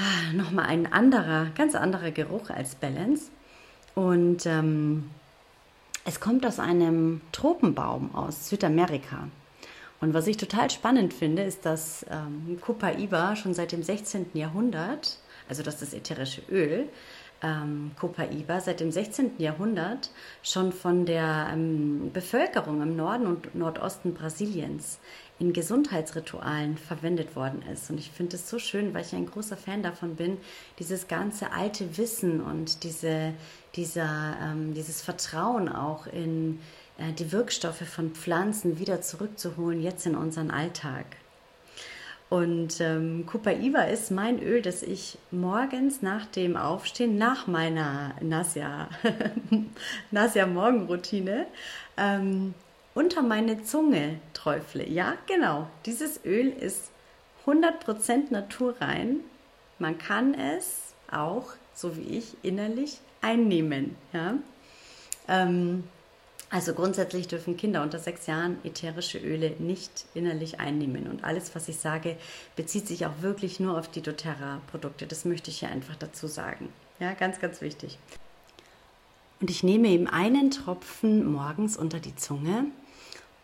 ah, 0.00 0.32
nochmal 0.32 0.66
ein 0.66 0.92
anderer, 0.92 1.46
ganz 1.54 1.74
anderer 1.74 2.10
Geruch 2.10 2.50
als 2.50 2.74
Balance. 2.74 3.30
Und 3.94 4.46
ähm, 4.46 5.10
es 6.04 6.20
kommt 6.20 6.46
aus 6.46 6.58
einem 6.58 7.20
Tropenbaum 7.32 8.14
aus 8.14 8.48
Südamerika. 8.48 9.28
Und 10.00 10.14
was 10.14 10.26
ich 10.26 10.38
total 10.38 10.70
spannend 10.70 11.12
finde, 11.12 11.42
ist, 11.42 11.66
dass 11.66 12.06
ähm, 12.10 12.58
Copaiba 12.60 13.36
schon 13.36 13.52
seit 13.52 13.72
dem 13.72 13.82
16. 13.82 14.30
Jahrhundert, 14.32 15.18
also 15.48 15.62
das 15.62 15.82
ist 15.82 15.92
ätherische 15.92 16.42
Öl, 16.50 16.88
ähm, 17.42 17.92
Copaiba 17.98 18.60
seit 18.60 18.80
dem 18.80 18.90
16. 18.90 19.32
Jahrhundert 19.38 20.10
schon 20.42 20.72
von 20.72 21.04
der 21.04 21.50
ähm, 21.52 22.10
Bevölkerung 22.12 22.82
im 22.82 22.96
Norden 22.96 23.26
und 23.26 23.54
Nordosten 23.54 24.14
Brasiliens 24.14 24.98
in 25.40 25.54
Gesundheitsritualen 25.54 26.76
verwendet 26.76 27.34
worden 27.34 27.62
ist. 27.72 27.90
Und 27.90 27.98
ich 27.98 28.10
finde 28.10 28.36
es 28.36 28.48
so 28.48 28.58
schön, 28.58 28.92
weil 28.94 29.04
ich 29.04 29.14
ein 29.14 29.26
großer 29.26 29.56
Fan 29.56 29.82
davon 29.82 30.14
bin, 30.14 30.36
dieses 30.78 31.08
ganze 31.08 31.52
alte 31.52 31.96
Wissen 31.96 32.40
und 32.42 32.84
diese, 32.84 33.32
dieser, 33.74 34.36
ähm, 34.42 34.74
dieses 34.74 35.00
Vertrauen 35.00 35.68
auch 35.70 36.06
in 36.06 36.60
äh, 36.98 37.12
die 37.14 37.32
Wirkstoffe 37.32 37.88
von 37.88 38.10
Pflanzen 38.10 38.78
wieder 38.78 39.00
zurückzuholen, 39.00 39.82
jetzt 39.82 40.06
in 40.06 40.14
unseren 40.14 40.50
Alltag. 40.50 41.06
Und 42.28 42.80
ähm, 42.80 43.24
Copaiba 43.26 43.82
ist 43.82 44.12
mein 44.12 44.40
Öl, 44.40 44.62
das 44.62 44.84
ich 44.84 45.18
morgens 45.32 46.00
nach 46.00 46.26
dem 46.26 46.56
Aufstehen, 46.56 47.18
nach 47.18 47.48
meiner 47.48 48.14
Nasja, 48.20 48.88
Nasja 50.12 50.46
Morgenroutine, 50.46 51.46
ähm, 51.96 52.54
unter 52.94 53.22
meine 53.22 53.62
Zunge 53.62 54.20
träufle. 54.34 54.88
Ja, 54.88 55.16
genau. 55.26 55.68
Dieses 55.86 56.24
Öl 56.24 56.48
ist 56.48 56.90
100% 57.46 58.30
naturrein. 58.30 59.20
Man 59.78 59.98
kann 59.98 60.34
es 60.34 60.94
auch, 61.10 61.52
so 61.74 61.96
wie 61.96 62.18
ich, 62.18 62.36
innerlich 62.42 62.98
einnehmen. 63.20 63.96
Ja. 64.12 64.34
Ähm, 65.28 65.84
also 66.52 66.74
grundsätzlich 66.74 67.28
dürfen 67.28 67.56
Kinder 67.56 67.80
unter 67.82 68.00
sechs 68.00 68.26
Jahren 68.26 68.58
ätherische 68.64 69.18
Öle 69.18 69.54
nicht 69.60 70.04
innerlich 70.14 70.58
einnehmen. 70.58 71.06
Und 71.06 71.22
alles, 71.22 71.54
was 71.54 71.68
ich 71.68 71.76
sage, 71.76 72.16
bezieht 72.56 72.88
sich 72.88 73.06
auch 73.06 73.22
wirklich 73.22 73.60
nur 73.60 73.78
auf 73.78 73.88
die 73.88 74.02
doTERRA-Produkte. 74.02 75.06
Das 75.06 75.24
möchte 75.24 75.50
ich 75.50 75.60
hier 75.60 75.68
einfach 75.68 75.94
dazu 75.94 76.26
sagen. 76.26 76.72
Ja, 76.98 77.12
ganz, 77.14 77.38
ganz 77.40 77.60
wichtig. 77.60 77.98
Und 79.40 79.48
ich 79.48 79.62
nehme 79.62 79.88
eben 79.88 80.08
einen 80.08 80.50
Tropfen 80.50 81.24
morgens 81.32 81.76
unter 81.76 82.00
die 82.00 82.16
Zunge 82.16 82.66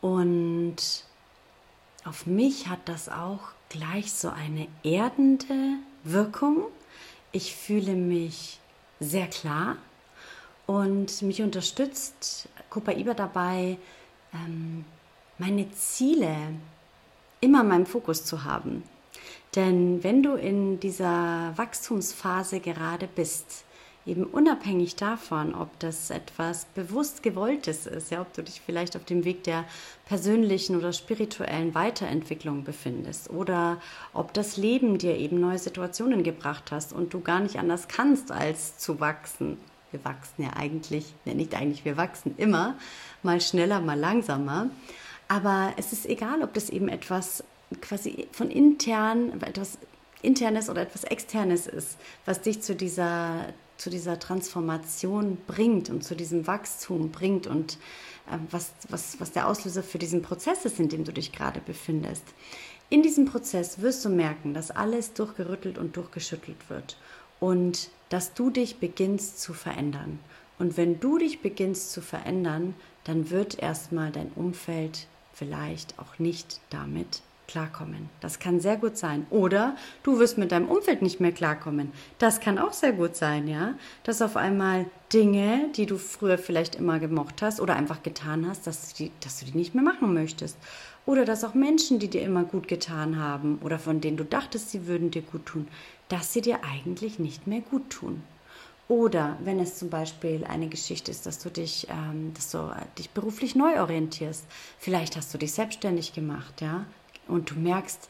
und 0.06 0.76
auf 2.04 2.26
mich 2.26 2.68
hat 2.68 2.78
das 2.84 3.08
auch 3.08 3.40
gleich 3.68 4.12
so 4.12 4.28
eine 4.28 4.68
erdende 4.84 5.78
Wirkung. 6.04 6.66
Ich 7.32 7.56
fühle 7.56 7.94
mich 7.94 8.60
sehr 9.00 9.26
klar 9.26 9.76
und 10.66 11.22
mich 11.22 11.42
unterstützt 11.42 12.48
Copaiba 12.70 13.14
dabei, 13.14 13.78
ähm, 14.32 14.84
meine 15.38 15.70
Ziele 15.72 16.36
immer 17.40 17.62
in 17.62 17.68
meinem 17.68 17.86
Fokus 17.86 18.25
zu 18.25 18.44
haben. 18.44 18.84
Denn 19.56 20.04
wenn 20.04 20.22
du 20.22 20.34
in 20.34 20.78
dieser 20.78 21.52
Wachstumsphase 21.56 22.60
gerade 22.60 23.08
bist, 23.08 23.64
eben 24.06 24.25
unabhängig 24.25 24.96
davon, 24.96 25.54
ob 25.54 25.78
das 25.80 26.10
etwas 26.10 26.66
bewusst 26.75 27.22
gewolltes 27.22 27.86
ist, 27.86 28.10
ja, 28.10 28.20
ob 28.20 28.32
du 28.32 28.42
dich 28.42 28.62
vielleicht 28.64 28.96
auf 28.96 29.04
dem 29.04 29.25
Weg 29.25 29.44
der 29.44 29.64
persönlichen 30.06 30.76
oder 30.76 30.92
spirituellen 30.92 31.75
Weiterentwicklung 31.75 32.64
befindest 32.64 33.30
oder 33.30 33.80
ob 34.12 34.32
das 34.32 34.56
Leben 34.56 34.98
dir 34.98 35.16
eben 35.16 35.40
neue 35.40 35.58
Situationen 35.58 36.22
gebracht 36.22 36.70
hast 36.70 36.92
und 36.92 37.12
du 37.12 37.20
gar 37.20 37.40
nicht 37.40 37.58
anders 37.58 37.88
kannst, 37.88 38.30
als 38.30 38.78
zu 38.78 39.00
wachsen 39.00 39.58
wir 39.90 40.04
wachsen 40.04 40.42
ja 40.42 40.50
eigentlich, 40.56 41.14
ja 41.25 41.34
nicht 41.34 41.54
eigentlich, 41.54 41.84
wir 41.84 41.96
wachsen 41.96 42.34
immer, 42.36 42.76
mal 43.22 43.40
schneller, 43.40 43.80
mal 43.80 43.98
langsamer. 43.98 44.70
Aber 45.28 45.72
es 45.76 45.92
ist 45.92 46.06
egal, 46.06 46.42
ob 46.42 46.54
das 46.54 46.70
eben 46.70 46.88
etwas 46.88 47.44
quasi 47.80 48.28
von 48.32 48.50
intern, 48.50 49.40
etwas 49.42 49.78
internes 50.22 50.68
oder 50.68 50.82
etwas 50.82 51.04
externes 51.04 51.66
ist, 51.66 51.98
was 52.25 52.42
dich 52.42 52.62
zu 52.62 52.75
dieser, 52.75 53.52
zu 53.76 53.90
dieser 53.90 54.18
Transformation 54.18 55.38
bringt 55.47 55.90
und 55.90 56.02
zu 56.02 56.14
diesem 56.14 56.47
Wachstum 56.47 57.11
bringt 57.11 57.47
und 57.47 57.78
äh, 58.30 58.38
was, 58.50 58.73
was, 58.88 59.21
was 59.21 59.33
der 59.33 59.49
Auslöser 59.49 59.83
für 59.83 59.99
diesen 59.99 60.23
Prozess 60.23 60.64
ist, 60.64 60.80
in 60.80 60.88
dem 60.88 61.04
du 61.04 61.12
dich 61.12 61.33
gerade 61.33 61.61
befindest. 61.61 62.25
In 62.88 63.02
diesem 63.02 63.26
Prozess 63.26 63.80
wirst 63.80 64.04
du 64.04 64.09
merken, 64.09 64.54
dass 64.54 64.71
alles 64.71 65.12
durchgerüttelt 65.12 65.76
und 65.76 65.97
durchgeschüttelt 65.97 66.71
wird 66.71 66.97
und 67.40 67.90
dass 68.09 68.35
du 68.35 68.50
dich 68.50 68.78
beginnst 68.78 69.40
zu 69.40 69.52
verändern. 69.52 70.21
Und 70.59 70.76
wenn 70.76 71.00
du 71.00 71.18
dich 71.18 71.42
beginnst 71.42 71.92
zu 71.92 72.00
verändern, 72.00 72.75
dann 73.04 73.30
wird 73.30 73.59
erstmal 73.59 74.11
dein 74.11 74.30
Umfeld 74.33 75.06
vielleicht 75.33 75.99
auch 75.99 76.18
nicht 76.18 76.61
damit 76.71 77.23
klarkommen. 77.46 78.08
Das 78.20 78.38
kann 78.38 78.60
sehr 78.60 78.76
gut 78.76 78.96
sein. 78.96 79.26
Oder 79.30 79.76
du 80.02 80.18
wirst 80.18 80.38
mit 80.38 80.52
deinem 80.52 80.68
Umfeld 80.68 81.02
nicht 81.02 81.20
mehr 81.20 81.32
klarkommen. 81.32 81.92
Das 82.18 82.40
kann 82.40 82.58
auch 82.58 82.72
sehr 82.72 82.92
gut 82.92 83.16
sein, 83.16 83.48
ja. 83.48 83.74
Dass 84.04 84.22
auf 84.22 84.36
einmal 84.36 84.86
Dinge, 85.12 85.70
die 85.76 85.86
du 85.86 85.98
früher 85.98 86.38
vielleicht 86.38 86.74
immer 86.74 86.98
gemocht 86.98 87.42
hast 87.42 87.60
oder 87.60 87.76
einfach 87.76 88.02
getan 88.02 88.46
hast, 88.48 88.66
dass 88.66 88.92
du 88.92 89.04
die, 89.04 89.12
dass 89.20 89.38
du 89.38 89.46
die 89.46 89.56
nicht 89.56 89.74
mehr 89.74 89.84
machen 89.84 90.12
möchtest. 90.14 90.56
Oder 91.06 91.24
dass 91.24 91.44
auch 91.44 91.54
Menschen, 91.54 92.00
die 92.00 92.08
dir 92.08 92.22
immer 92.22 92.42
gut 92.42 92.66
getan 92.66 93.18
haben 93.18 93.60
oder 93.62 93.78
von 93.78 94.00
denen 94.00 94.16
du 94.16 94.24
dachtest, 94.24 94.70
sie 94.70 94.88
würden 94.88 95.12
dir 95.12 95.22
gut 95.22 95.46
tun, 95.46 95.68
dass 96.08 96.32
sie 96.32 96.40
dir 96.40 96.64
eigentlich 96.64 97.20
nicht 97.20 97.46
mehr 97.46 97.60
gut 97.60 97.90
tun. 97.90 98.22
Oder 98.88 99.36
wenn 99.42 99.58
es 99.58 99.78
zum 99.78 99.90
Beispiel 99.90 100.44
eine 100.44 100.68
Geschichte 100.68 101.10
ist, 101.10 101.26
dass 101.26 101.40
du 101.40 101.50
dich, 101.50 101.88
ähm, 101.90 102.32
dass 102.34 102.50
du 102.52 102.70
dich 102.98 103.10
beruflich 103.10 103.56
neu 103.56 103.80
orientierst. 103.80 104.44
Vielleicht 104.78 105.16
hast 105.16 105.34
du 105.34 105.38
dich 105.38 105.52
selbstständig 105.52 106.12
gemacht, 106.12 106.60
ja, 106.60 106.86
und 107.28 107.50
du 107.50 107.54
merkst, 107.56 108.09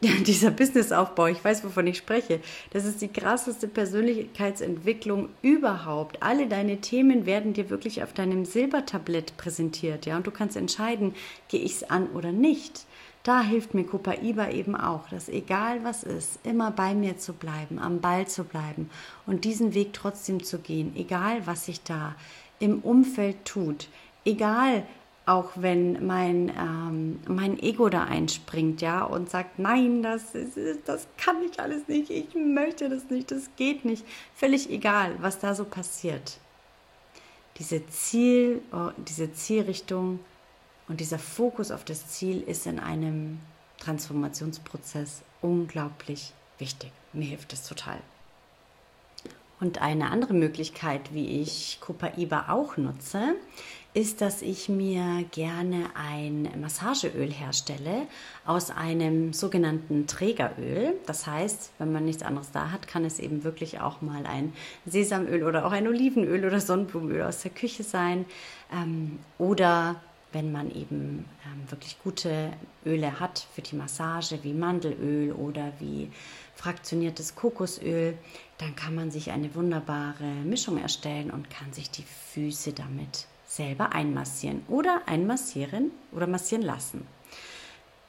dieser 0.26 0.50
Businessaufbau, 0.50 1.26
ich 1.26 1.44
weiß, 1.44 1.64
wovon 1.64 1.86
ich 1.86 1.98
spreche, 1.98 2.40
das 2.70 2.84
ist 2.84 3.00
die 3.00 3.08
krasseste 3.08 3.68
Persönlichkeitsentwicklung 3.68 5.28
überhaupt. 5.42 6.22
Alle 6.22 6.48
deine 6.48 6.80
Themen 6.80 7.24
werden 7.24 7.52
dir 7.52 7.70
wirklich 7.70 8.02
auf 8.02 8.12
deinem 8.12 8.44
Silbertablett 8.44 9.36
präsentiert, 9.36 10.06
ja, 10.06 10.16
und 10.16 10.26
du 10.26 10.30
kannst 10.30 10.56
entscheiden, 10.56 11.14
gehe 11.48 11.60
ich 11.60 11.76
es 11.76 11.90
an 11.90 12.08
oder 12.08 12.32
nicht. 12.32 12.86
Da 13.22 13.42
hilft 13.42 13.74
mir 13.74 13.84
Copaiba 13.84 14.50
eben 14.50 14.76
auch, 14.76 15.08
dass 15.08 15.28
egal 15.28 15.82
was 15.82 16.04
ist, 16.04 16.38
immer 16.44 16.70
bei 16.70 16.94
mir 16.94 17.18
zu 17.18 17.32
bleiben, 17.32 17.80
am 17.80 18.00
Ball 18.00 18.28
zu 18.28 18.44
bleiben 18.44 18.88
und 19.26 19.44
diesen 19.44 19.74
Weg 19.74 19.92
trotzdem 19.92 20.44
zu 20.44 20.58
gehen, 20.58 20.94
egal 20.94 21.44
was 21.44 21.66
sich 21.66 21.82
da 21.82 22.14
im 22.60 22.80
Umfeld 22.80 23.44
tut, 23.44 23.88
egal 24.24 24.84
auch 25.26 25.50
wenn 25.56 26.06
mein, 26.06 26.50
ähm, 26.56 27.20
mein 27.26 27.58
Ego 27.58 27.88
da 27.88 28.04
einspringt, 28.04 28.80
ja, 28.80 29.02
und 29.02 29.28
sagt, 29.28 29.58
nein, 29.58 30.02
das, 30.02 30.36
ist, 30.36 30.56
das 30.86 31.08
kann 31.18 31.42
ich 31.42 31.58
alles 31.58 31.88
nicht, 31.88 32.10
ich 32.10 32.34
möchte 32.36 32.88
das 32.88 33.10
nicht, 33.10 33.32
das 33.32 33.50
geht 33.56 33.84
nicht. 33.84 34.06
Völlig 34.36 34.70
egal, 34.70 35.16
was 35.20 35.40
da 35.40 35.56
so 35.56 35.64
passiert. 35.64 36.38
Diese, 37.58 37.84
Ziel, 37.88 38.62
oh, 38.72 38.90
diese 38.96 39.32
Zielrichtung 39.32 40.20
und 40.86 41.00
dieser 41.00 41.18
Fokus 41.18 41.72
auf 41.72 41.84
das 41.84 42.06
Ziel 42.06 42.42
ist 42.42 42.66
in 42.66 42.78
einem 42.78 43.40
Transformationsprozess 43.80 45.22
unglaublich 45.42 46.32
wichtig. 46.58 46.92
Mir 47.12 47.26
hilft 47.26 47.52
es 47.52 47.66
total. 47.66 47.98
Und 49.58 49.80
eine 49.80 50.10
andere 50.10 50.34
Möglichkeit, 50.34 51.14
wie 51.14 51.40
ich 51.40 51.78
Copaiba 51.80 52.46
auch 52.50 52.76
nutze, 52.76 53.34
ist, 53.96 54.20
dass 54.20 54.42
ich 54.42 54.68
mir 54.68 55.24
gerne 55.30 55.86
ein 55.94 56.50
Massageöl 56.60 57.32
herstelle 57.32 58.06
aus 58.44 58.70
einem 58.70 59.32
sogenannten 59.32 60.06
Trägeröl. 60.06 60.92
Das 61.06 61.26
heißt, 61.26 61.70
wenn 61.78 61.92
man 61.92 62.04
nichts 62.04 62.22
anderes 62.22 62.50
da 62.50 62.70
hat, 62.70 62.86
kann 62.88 63.06
es 63.06 63.18
eben 63.18 63.42
wirklich 63.42 63.80
auch 63.80 64.02
mal 64.02 64.26
ein 64.26 64.52
Sesamöl 64.84 65.42
oder 65.44 65.64
auch 65.64 65.72
ein 65.72 65.88
Olivenöl 65.88 66.44
oder 66.44 66.60
Sonnenblumenöl 66.60 67.22
aus 67.22 67.40
der 67.40 67.52
Küche 67.52 67.84
sein. 67.84 68.26
Ähm, 68.70 69.18
oder 69.38 69.96
wenn 70.30 70.52
man 70.52 70.70
eben 70.70 71.24
ähm, 71.46 71.70
wirklich 71.70 71.96
gute 72.04 72.52
Öle 72.84 73.18
hat 73.18 73.46
für 73.54 73.62
die 73.62 73.76
Massage, 73.76 74.40
wie 74.42 74.52
Mandelöl 74.52 75.32
oder 75.32 75.72
wie 75.78 76.10
fraktioniertes 76.54 77.34
Kokosöl, 77.34 78.18
dann 78.58 78.76
kann 78.76 78.94
man 78.94 79.10
sich 79.10 79.30
eine 79.30 79.54
wunderbare 79.54 80.26
Mischung 80.44 80.76
erstellen 80.76 81.30
und 81.30 81.48
kann 81.48 81.72
sich 81.72 81.90
die 81.90 82.04
Füße 82.34 82.74
damit 82.74 83.26
selber 83.46 83.92
einmassieren 83.92 84.62
oder 84.68 85.02
einmassieren 85.06 85.90
oder 86.12 86.26
massieren 86.26 86.62
lassen. 86.62 87.06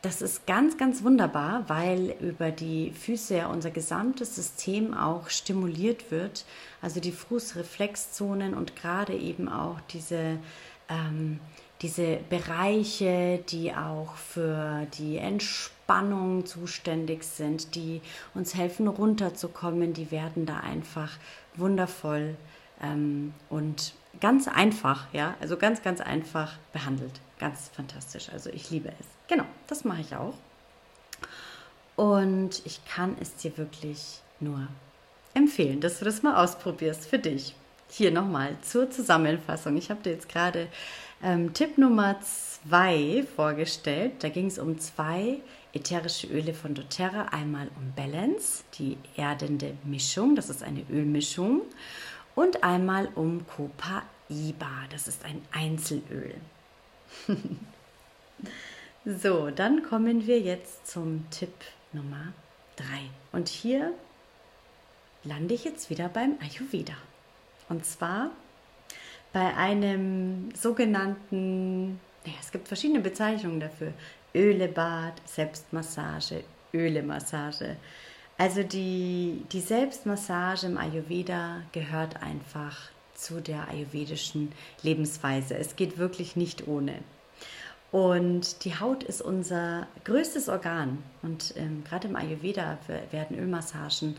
Das 0.04 0.22
ist 0.22 0.46
ganz, 0.46 0.78
ganz 0.78 1.04
wunderbar, 1.04 1.64
weil 1.68 2.16
über 2.22 2.52
die 2.52 2.92
Füße 2.92 3.38
ja 3.38 3.48
unser 3.48 3.72
gesamtes 3.72 4.36
System 4.36 4.94
auch 4.94 5.30
stimuliert 5.30 6.12
wird. 6.12 6.46
Also 6.82 7.00
die 7.00 7.12
Fußreflexzonen 7.12 8.54
und 8.54 8.76
gerade 8.76 9.14
eben 9.16 9.50
auch 9.50 9.82
diese, 9.92 10.38
ähm, 10.88 11.40
diese 11.82 12.20
Bereiche, 12.30 13.44
die 13.50 13.74
auch 13.74 14.14
für 14.16 14.86
die 14.98 15.18
Entspannung 15.18 16.46
zuständig 16.46 17.24
sind, 17.24 17.74
die 17.74 18.02
uns 18.36 18.56
helfen 18.56 18.88
runterzukommen, 18.88 19.94
die 19.94 20.12
werden 20.12 20.46
da 20.46 20.58
einfach 20.58 21.18
wundervoll 21.56 22.36
ähm, 22.84 23.34
und 23.50 23.94
ganz 24.20 24.48
einfach, 24.48 25.08
ja, 25.14 25.36
also 25.40 25.58
ganz, 25.58 25.82
ganz 25.84 26.02
einfach 26.02 26.54
behandelt. 26.74 27.20
Ganz 27.40 27.70
fantastisch. 27.74 28.30
Also 28.32 28.50
ich 28.50 28.70
liebe 28.72 28.90
es. 28.90 29.06
Genau, 29.28 29.46
das 29.68 29.84
mache 29.84 30.02
ich 30.02 30.16
auch. 30.16 30.34
Und 31.96 32.62
ich 32.66 32.86
kann 32.86 33.16
es 33.20 33.36
dir 33.36 33.58
wirklich 33.58 34.22
nur 34.40 34.68
empfehlen, 35.34 35.82
dass 35.82 36.00
du 36.00 36.06
das 36.06 36.24
mal 36.24 36.44
ausprobierst 36.44 37.08
für 37.08 37.20
dich. 37.20 37.56
Hier 37.90 38.12
nochmal 38.12 38.56
zur 38.62 38.90
Zusammenfassung. 38.90 39.78
Ich 39.78 39.90
habe 39.90 40.02
dir 40.02 40.12
jetzt 40.12 40.30
gerade 40.30 40.68
ähm, 41.24 41.54
Tipp 41.54 41.78
Nummer 41.78 42.20
zwei 42.22 43.26
vorgestellt. 43.36 44.14
Da 44.20 44.30
ging 44.30 44.48
es 44.48 44.60
um 44.60 44.78
zwei 44.78 45.40
ätherische 45.74 46.28
Öle 46.28 46.54
von 46.54 46.76
doTERRA. 46.76 47.30
Einmal 47.32 47.70
um 47.78 47.94
Balance, 47.96 48.64
die 48.78 48.98
erdende 49.16 49.78
Mischung. 49.84 50.36
Das 50.36 50.50
ist 50.50 50.64
eine 50.64 50.84
Ölmischung 50.90 51.62
und 52.38 52.64
einmal 52.64 53.10
um 53.16 53.48
Copaiba. 53.48 54.86
Das 54.92 55.08
ist 55.08 55.26
ein 55.26 55.42
Einzelöl. 55.52 56.36
so, 59.06 59.50
dann 59.50 59.82
kommen 59.82 60.28
wir 60.28 60.40
jetzt 60.40 60.86
zum 60.86 61.28
Tipp 61.32 61.56
Nummer 61.94 62.34
3. 62.76 62.86
Und 63.32 63.48
hier 63.50 63.92
lande 65.24 65.56
ich 65.56 65.64
jetzt 65.64 65.90
wieder 65.90 66.10
beim 66.10 66.38
Ayurveda. 66.40 66.94
Und 67.70 67.88
zwar 67.88 68.30
bei 69.34 69.56
einem 69.56 70.54
sogenannten, 70.54 72.00
naja, 72.24 72.38
es 72.40 72.52
gibt 72.52 72.68
verschiedene 72.68 73.00
Bezeichnungen 73.00 73.60
dafür. 73.60 73.94
Ölebad, 74.36 75.14
Selbstmassage, 75.26 76.44
Ölemassage. 76.72 77.78
Also 78.38 78.62
die, 78.62 79.44
die 79.52 79.62
Selbstmassage 79.62 80.68
im 80.68 80.78
Ayurveda 80.78 81.64
gehört 81.72 82.22
einfach 82.22 82.78
zu 83.16 83.42
der 83.42 83.68
ayurvedischen 83.68 84.52
Lebensweise. 84.84 85.58
Es 85.58 85.76
geht 85.76 85.98
wirklich 85.98 86.36
nicht 86.36 86.68
ohne. 86.68 87.00
Und 87.92 88.64
die 88.64 88.80
Haut 88.80 89.04
ist 89.04 89.22
unser 89.22 89.88
größtes 90.04 90.50
Organ. 90.50 91.00
Und 91.24 91.56
ähm, 91.58 91.84
gerade 91.84 92.10
im 92.10 92.16
Ayurveda 92.16 92.78
werden 93.10 93.40
Ölmassagen 93.40 94.18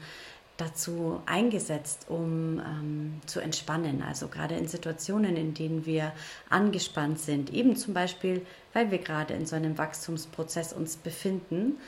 dazu 0.57 1.23
eingesetzt, 1.27 2.07
um 2.09 2.59
ähm, 2.59 3.21
zu 3.27 3.39
entspannen. 3.39 4.03
Also 4.03 4.27
gerade 4.27 4.57
in 4.57 4.67
Situationen, 4.67 5.37
in 5.37 5.55
denen 5.55 5.87
wir 5.87 6.13
angespannt 6.51 7.21
sind, 7.21 7.53
eben 7.55 7.77
zum 7.77 7.95
Beispiel, 7.95 8.45
weil 8.73 8.91
wir 8.91 8.99
gerade 8.99 9.35
in 9.35 9.47
so 9.47 9.55
einem 9.55 9.79
Wachstumsprozess 9.79 10.73
uns 10.73 10.97
befinden 10.97 11.79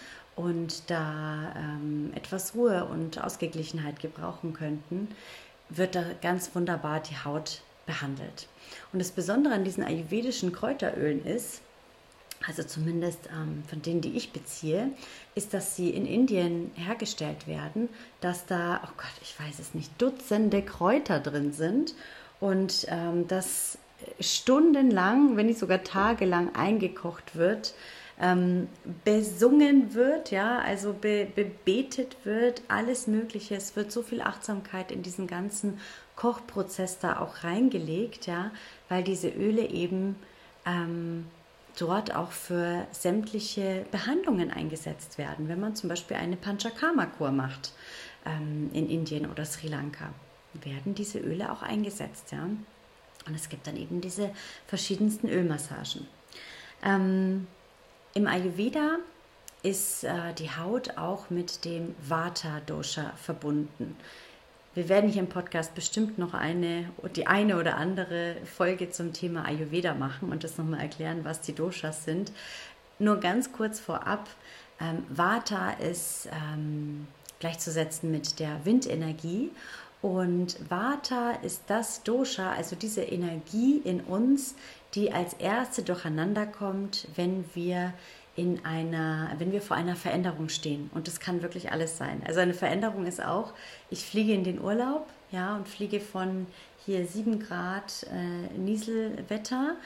und 0.41 0.91
da 0.91 1.53
ähm, 1.57 2.13
etwas 2.15 2.55
Ruhe 2.55 2.87
und 2.87 3.23
Ausgeglichenheit 3.23 4.01
gebrauchen 4.01 4.55
könnten, 4.55 5.09
wird 5.69 5.95
da 5.95 6.05
ganz 6.23 6.55
wunderbar 6.55 7.01
die 7.01 7.17
Haut 7.25 7.61
behandelt. 7.87 8.49
Und 8.93 9.01
das 9.01 9.11
Besondere 9.11 9.55
an 9.55 9.65
diesen 9.65 9.85
ayurvedischen 9.85 10.53
Kräuterölen 10.53 11.25
ist, 11.25 11.61
also 12.47 12.63
zumindest 12.63 13.29
ähm, 13.31 13.63
von 13.69 13.83
denen, 13.83 14.01
die 14.01 14.17
ich 14.17 14.33
beziehe, 14.33 14.91
ist, 15.35 15.53
dass 15.53 15.77
sie 15.77 15.91
in 15.91 16.07
Indien 16.07 16.71
hergestellt 16.75 17.47
werden, 17.47 17.91
dass 18.23 18.47
da, 18.47 18.81
oh 18.83 18.93
Gott, 18.97 19.13
ich 19.21 19.39
weiß 19.39 19.59
es 19.59 19.75
nicht, 19.75 19.91
Dutzende 20.01 20.63
Kräuter 20.63 21.21
drin 21.21 21.53
sind 21.53 21.95
und 22.41 22.87
ähm, 22.89 23.29
dass 23.29 23.77
stundenlang, 24.19 25.37
wenn 25.37 25.47
nicht 25.47 25.59
sogar 25.59 25.85
tagelang 25.85 26.55
eingekocht 26.55 27.37
wird, 27.37 27.75
ähm, 28.21 28.69
besungen 29.05 29.95
wird, 29.95 30.31
ja, 30.31 30.59
also 30.59 30.93
be, 30.93 31.27
bebetet 31.35 32.17
wird, 32.25 32.63
alles 32.69 33.07
Mögliche. 33.07 33.55
Es 33.55 33.77
wird 33.77 33.91
so 33.91 34.03
viel 34.03 34.21
Achtsamkeit 34.21 34.93
in 34.93 35.03
diesen 35.03 35.27
ganzen 35.27 35.81
Kochprozess 36.17 36.99
da 36.99 37.19
auch 37.19 37.45
reingelegt, 37.45 38.27
ja, 38.27 38.51
weil 38.89 39.03
diese 39.03 39.29
Öle 39.29 39.67
eben 39.69 40.17
ähm, 40.67 41.27
dort 41.79 42.15
auch 42.15 42.33
für 42.33 42.87
sämtliche 42.93 43.87
Behandlungen 43.91 44.51
eingesetzt 44.51 45.17
werden. 45.17 45.49
Wenn 45.49 45.61
man 45.61 45.75
zum 45.75 45.89
Beispiel 45.89 46.19
eine 46.19 46.37
Panchakarma-Kur 46.37 47.31
macht 47.31 47.73
ähm, 48.27 48.69
in 48.75 48.91
Indien 48.91 49.31
oder 49.31 49.47
Sri 49.47 49.69
Lanka, 49.69 50.13
werden 50.53 50.95
diese 50.95 51.21
Öle 51.21 51.51
auch 51.51 51.63
eingesetzt, 51.63 52.33
ja. 52.33 52.45
Und 53.27 53.35
es 53.35 53.49
gibt 53.49 53.67
dann 53.67 53.77
eben 53.77 54.01
diese 54.01 54.31
verschiedensten 54.67 55.29
Ölmassagen. 55.29 56.07
Ähm, 56.83 57.47
im 58.15 58.27
Ayurveda 58.27 58.99
ist 59.63 60.05
äh, 60.05 60.33
die 60.39 60.51
Haut 60.51 60.97
auch 60.97 61.31
mit 61.31 61.65
dem 61.65 61.95
Vata-Dosha 62.01 63.13
verbunden. 63.17 63.97
Wir 64.75 64.89
werden 64.89 65.11
hier 65.11 65.23
im 65.23 65.29
Podcast 65.29 65.75
bestimmt 65.75 66.19
noch 66.19 66.33
eine, 66.33 66.91
die 67.17 67.27
eine 67.27 67.59
oder 67.59 67.77
andere 67.77 68.37
Folge 68.45 68.91
zum 68.91 69.13
Thema 69.13 69.45
Ayurveda 69.45 69.95
machen 69.95 70.31
und 70.31 70.45
das 70.45 70.59
nochmal 70.59 70.81
erklären, 70.81 71.25
was 71.25 71.41
die 71.41 71.55
Doshas 71.55 72.05
sind. 72.05 72.33
Nur 72.99 73.17
ganz 73.19 73.53
kurz 73.53 73.81
vorab, 73.81 74.29
ähm, 74.81 75.05
Vata 75.09 75.71
ist 75.73 76.29
ähm, 76.33 77.09
gleichzusetzen 77.41 78.11
mit 78.11 78.39
der 78.39 78.65
Windenergie 78.65 79.51
und 80.03 80.71
Vata 80.71 81.33
ist 81.43 81.65
das 81.67 82.03
Dosha, 82.03 82.53
also 82.53 82.75
diese 82.75 83.03
Energie 83.03 83.81
in 83.85 84.01
uns, 84.01 84.55
die 84.95 85.13
als 85.13 85.35
erste 85.35 85.83
durcheinander 85.83 86.47
kommt, 86.47 87.07
wenn 87.17 87.45
wir 87.55 87.93
in 88.35 88.65
einer, 88.65 89.33
wenn 89.39 89.53
wir 89.53 89.61
vor 89.61 89.77
einer 89.77 89.97
Veränderung 89.97 90.49
stehen. 90.49 90.91
Und 90.95 91.07
das 91.07 91.21
kann 91.21 91.43
wirklich 91.43 91.73
alles 91.73 91.99
sein. 91.99 92.23
Also 92.27 92.41
eine 92.41 92.55
Veränderung 92.55 93.05
ist 93.05 93.23
auch, 93.23 93.53
ich 93.91 94.05
fliege 94.05 94.33
in 94.33 94.45
den 94.45 94.61
Urlaub, 94.61 95.07
ja, 95.31 95.57
und 95.57 95.69
fliege 95.69 96.01
von 96.01 96.47
hier 96.87 97.07
7 97.07 97.39
Grad 97.41 98.07
äh, 98.11 98.59
Nieselwetter 98.59 99.77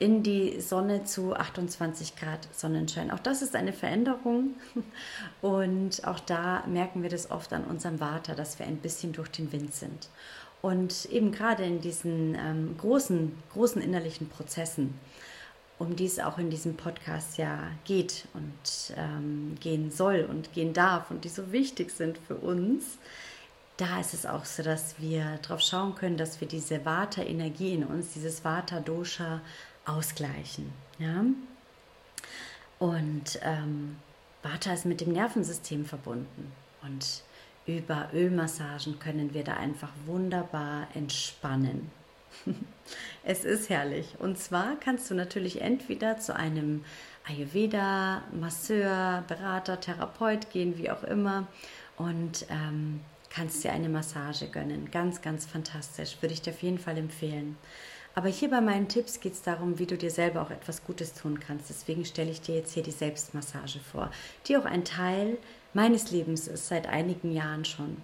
in 0.00 0.22
die 0.22 0.60
Sonne 0.62 1.04
zu 1.04 1.34
28 1.36 2.16
Grad 2.16 2.48
Sonnenschein. 2.52 3.10
Auch 3.10 3.18
das 3.18 3.42
ist 3.42 3.54
eine 3.54 3.74
Veränderung 3.74 4.54
und 5.42 6.04
auch 6.06 6.18
da 6.18 6.64
merken 6.66 7.02
wir 7.02 7.10
das 7.10 7.30
oft 7.30 7.52
an 7.52 7.64
unserem 7.64 7.98
Vater, 7.98 8.34
dass 8.34 8.58
wir 8.58 8.66
ein 8.66 8.78
bisschen 8.78 9.12
durch 9.12 9.28
den 9.28 9.52
Wind 9.52 9.74
sind. 9.74 10.08
Und 10.62 11.04
eben 11.06 11.32
gerade 11.32 11.64
in 11.64 11.80
diesen 11.82 12.34
ähm, 12.34 12.76
großen, 12.78 13.32
großen 13.52 13.80
innerlichen 13.80 14.28
Prozessen, 14.28 14.98
um 15.78 15.96
die 15.96 16.06
es 16.06 16.18
auch 16.18 16.38
in 16.38 16.48
diesem 16.48 16.76
Podcast 16.76 17.36
ja 17.36 17.58
geht 17.84 18.26
und 18.32 18.96
ähm, 18.96 19.56
gehen 19.60 19.90
soll 19.90 20.26
und 20.28 20.52
gehen 20.54 20.72
darf 20.72 21.10
und 21.10 21.24
die 21.24 21.30
so 21.30 21.52
wichtig 21.52 21.90
sind 21.90 22.18
für 22.26 22.36
uns, 22.36 22.98
da 23.76 24.00
ist 24.00 24.12
es 24.12 24.26
auch 24.26 24.44
so, 24.44 24.62
dass 24.62 24.98
wir 24.98 25.38
darauf 25.42 25.60
schauen 25.62 25.94
können, 25.94 26.18
dass 26.18 26.40
wir 26.40 26.48
diese 26.48 26.84
Vata-Energie 26.84 27.74
in 27.74 27.84
uns, 27.84 28.12
dieses 28.12 28.44
Vata-Dosha 28.44 29.40
ausgleichen. 29.86 30.72
Ja? 30.98 31.24
Und 32.78 33.38
ähm, 33.42 33.96
Vata 34.42 34.72
ist 34.72 34.86
mit 34.86 35.00
dem 35.00 35.12
Nervensystem 35.12 35.84
verbunden 35.84 36.52
und 36.82 37.22
über 37.66 38.08
Ölmassagen 38.12 38.98
können 38.98 39.34
wir 39.34 39.44
da 39.44 39.54
einfach 39.54 39.90
wunderbar 40.06 40.88
entspannen. 40.94 41.90
es 43.24 43.44
ist 43.44 43.68
herrlich. 43.68 44.14
Und 44.18 44.38
zwar 44.38 44.76
kannst 44.80 45.10
du 45.10 45.14
natürlich 45.14 45.60
entweder 45.60 46.18
zu 46.18 46.34
einem 46.34 46.84
Ayurveda, 47.28 48.22
Masseur, 48.32 49.24
Berater, 49.28 49.78
Therapeut 49.80 50.50
gehen, 50.50 50.78
wie 50.78 50.90
auch 50.90 51.04
immer, 51.04 51.46
und 51.96 52.46
ähm, 52.48 53.00
kannst 53.28 53.62
dir 53.62 53.72
eine 53.72 53.88
Massage 53.88 54.48
gönnen. 54.48 54.90
Ganz, 54.90 55.20
ganz 55.20 55.44
fantastisch. 55.44 56.16
Würde 56.20 56.32
ich 56.32 56.42
dir 56.42 56.52
auf 56.52 56.62
jeden 56.62 56.78
Fall 56.78 56.96
empfehlen. 56.96 57.56
Aber 58.14 58.28
hier 58.28 58.50
bei 58.50 58.60
meinen 58.60 58.88
Tipps 58.88 59.20
geht 59.20 59.34
es 59.34 59.42
darum, 59.42 59.78
wie 59.78 59.86
du 59.86 59.96
dir 59.96 60.10
selber 60.10 60.42
auch 60.42 60.50
etwas 60.50 60.84
Gutes 60.84 61.14
tun 61.14 61.38
kannst. 61.40 61.70
Deswegen 61.70 62.04
stelle 62.04 62.30
ich 62.30 62.40
dir 62.40 62.56
jetzt 62.56 62.72
hier 62.74 62.82
die 62.82 62.90
Selbstmassage 62.90 63.78
vor, 63.78 64.10
die 64.46 64.56
auch 64.56 64.64
ein 64.64 64.84
Teil 64.84 65.38
meines 65.74 66.10
Lebens 66.10 66.48
ist, 66.48 66.68
seit 66.68 66.88
einigen 66.88 67.32
Jahren 67.32 67.64
schon. 67.64 67.96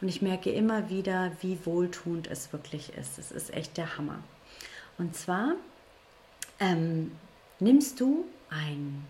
Und 0.00 0.08
ich 0.08 0.22
merke 0.22 0.50
immer 0.50 0.88
wieder, 0.88 1.32
wie 1.42 1.58
wohltuend 1.64 2.26
es 2.28 2.52
wirklich 2.52 2.94
ist. 2.94 3.18
Es 3.18 3.30
ist 3.30 3.52
echt 3.52 3.76
der 3.76 3.98
Hammer. 3.98 4.20
Und 4.96 5.14
zwar 5.14 5.54
ähm, 6.58 7.12
nimmst 7.58 8.00
du 8.00 8.24
ein 8.48 9.04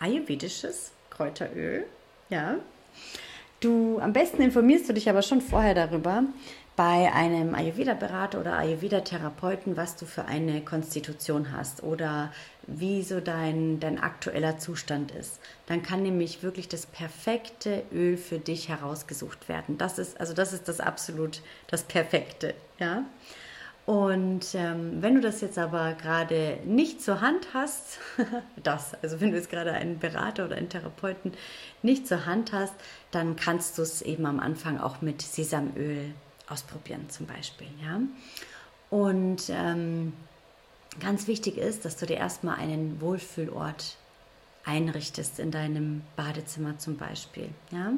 ayurvedisches 0.00 0.92
Kräuteröl, 1.10 1.84
ja. 2.28 2.56
Du 3.60 3.98
am 4.00 4.12
besten 4.12 4.42
informierst 4.42 4.88
du 4.88 4.92
dich 4.92 5.08
aber 5.08 5.22
schon 5.22 5.40
vorher 5.40 5.74
darüber, 5.74 6.22
bei 6.78 7.12
einem 7.12 7.56
Ayurveda-Berater 7.56 8.38
oder 8.38 8.56
Ayurveda-Therapeuten, 8.56 9.76
was 9.76 9.96
du 9.96 10.06
für 10.06 10.26
eine 10.26 10.60
Konstitution 10.60 11.50
hast 11.50 11.82
oder 11.82 12.32
wie 12.68 13.02
so 13.02 13.18
dein, 13.18 13.80
dein 13.80 13.98
aktueller 13.98 14.58
Zustand 14.58 15.10
ist. 15.10 15.40
Dann 15.66 15.82
kann 15.82 16.04
nämlich 16.04 16.44
wirklich 16.44 16.68
das 16.68 16.86
perfekte 16.86 17.82
Öl 17.92 18.16
für 18.16 18.38
dich 18.38 18.68
herausgesucht 18.68 19.48
werden. 19.48 19.76
Das 19.76 19.98
ist, 19.98 20.20
also 20.20 20.34
das 20.34 20.52
ist 20.52 20.68
das 20.68 20.78
absolut 20.78 21.42
das 21.66 21.82
Perfekte, 21.82 22.54
ja. 22.78 23.02
Und 23.84 24.54
ähm, 24.54 25.02
wenn 25.02 25.16
du 25.16 25.20
das 25.20 25.40
jetzt 25.40 25.58
aber 25.58 25.94
gerade 25.94 26.58
nicht 26.64 27.02
zur 27.02 27.20
Hand 27.20 27.54
hast, 27.54 27.98
das, 28.62 28.94
also 29.02 29.20
wenn 29.20 29.32
du 29.32 29.36
jetzt 29.36 29.50
gerade 29.50 29.72
einen 29.72 29.98
Berater 29.98 30.44
oder 30.44 30.54
einen 30.54 30.68
Therapeuten 30.68 31.32
nicht 31.82 32.06
zur 32.06 32.24
Hand 32.24 32.52
hast, 32.52 32.74
dann 33.10 33.34
kannst 33.34 33.78
du 33.78 33.82
es 33.82 34.00
eben 34.00 34.26
am 34.26 34.38
Anfang 34.38 34.78
auch 34.78 35.02
mit 35.02 35.22
Sesamöl 35.22 36.14
ausprobieren 36.50 37.08
zum 37.08 37.26
Beispiel. 37.26 37.68
Ja? 37.82 38.00
Und 38.90 39.44
ähm, 39.50 40.12
ganz 41.00 41.26
wichtig 41.26 41.58
ist, 41.58 41.84
dass 41.84 41.96
du 41.96 42.06
dir 42.06 42.16
erstmal 42.16 42.56
einen 42.56 43.00
Wohlfühlort 43.00 43.96
einrichtest 44.64 45.38
in 45.38 45.50
deinem 45.50 46.02
Badezimmer 46.16 46.78
zum 46.78 46.96
Beispiel. 46.96 47.48
Ja? 47.70 47.92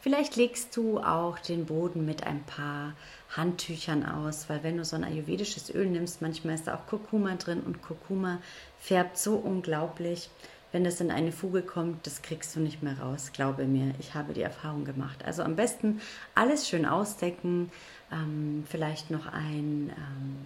Vielleicht 0.00 0.36
legst 0.36 0.76
du 0.76 0.98
auch 0.98 1.38
den 1.38 1.66
Boden 1.66 2.06
mit 2.06 2.26
ein 2.26 2.42
paar 2.44 2.94
Handtüchern 3.36 4.06
aus, 4.06 4.48
weil 4.48 4.62
wenn 4.62 4.78
du 4.78 4.84
so 4.84 4.96
ein 4.96 5.04
ayurvedisches 5.04 5.74
Öl 5.74 5.86
nimmst, 5.86 6.22
manchmal 6.22 6.54
ist 6.54 6.66
da 6.66 6.74
auch 6.74 6.86
Kurkuma 6.86 7.34
drin 7.34 7.60
und 7.60 7.82
Kurkuma 7.82 8.38
färbt 8.78 9.18
so 9.18 9.34
unglaublich. 9.34 10.30
Wenn 10.72 10.84
das 10.84 11.00
in 11.00 11.10
eine 11.10 11.32
Fuge 11.32 11.62
kommt, 11.62 12.06
das 12.06 12.22
kriegst 12.22 12.54
du 12.54 12.60
nicht 12.60 12.82
mehr 12.82 12.98
raus, 13.00 13.30
glaube 13.32 13.64
mir. 13.64 13.92
Ich 13.98 14.14
habe 14.14 14.32
die 14.32 14.42
Erfahrung 14.42 14.84
gemacht. 14.84 15.24
Also 15.24 15.42
am 15.42 15.56
besten 15.56 16.00
alles 16.34 16.68
schön 16.68 16.86
ausdecken, 16.86 17.70
ähm, 18.12 18.64
vielleicht 18.68 19.10
noch 19.10 19.26
ein, 19.26 19.90
ähm, 19.96 20.36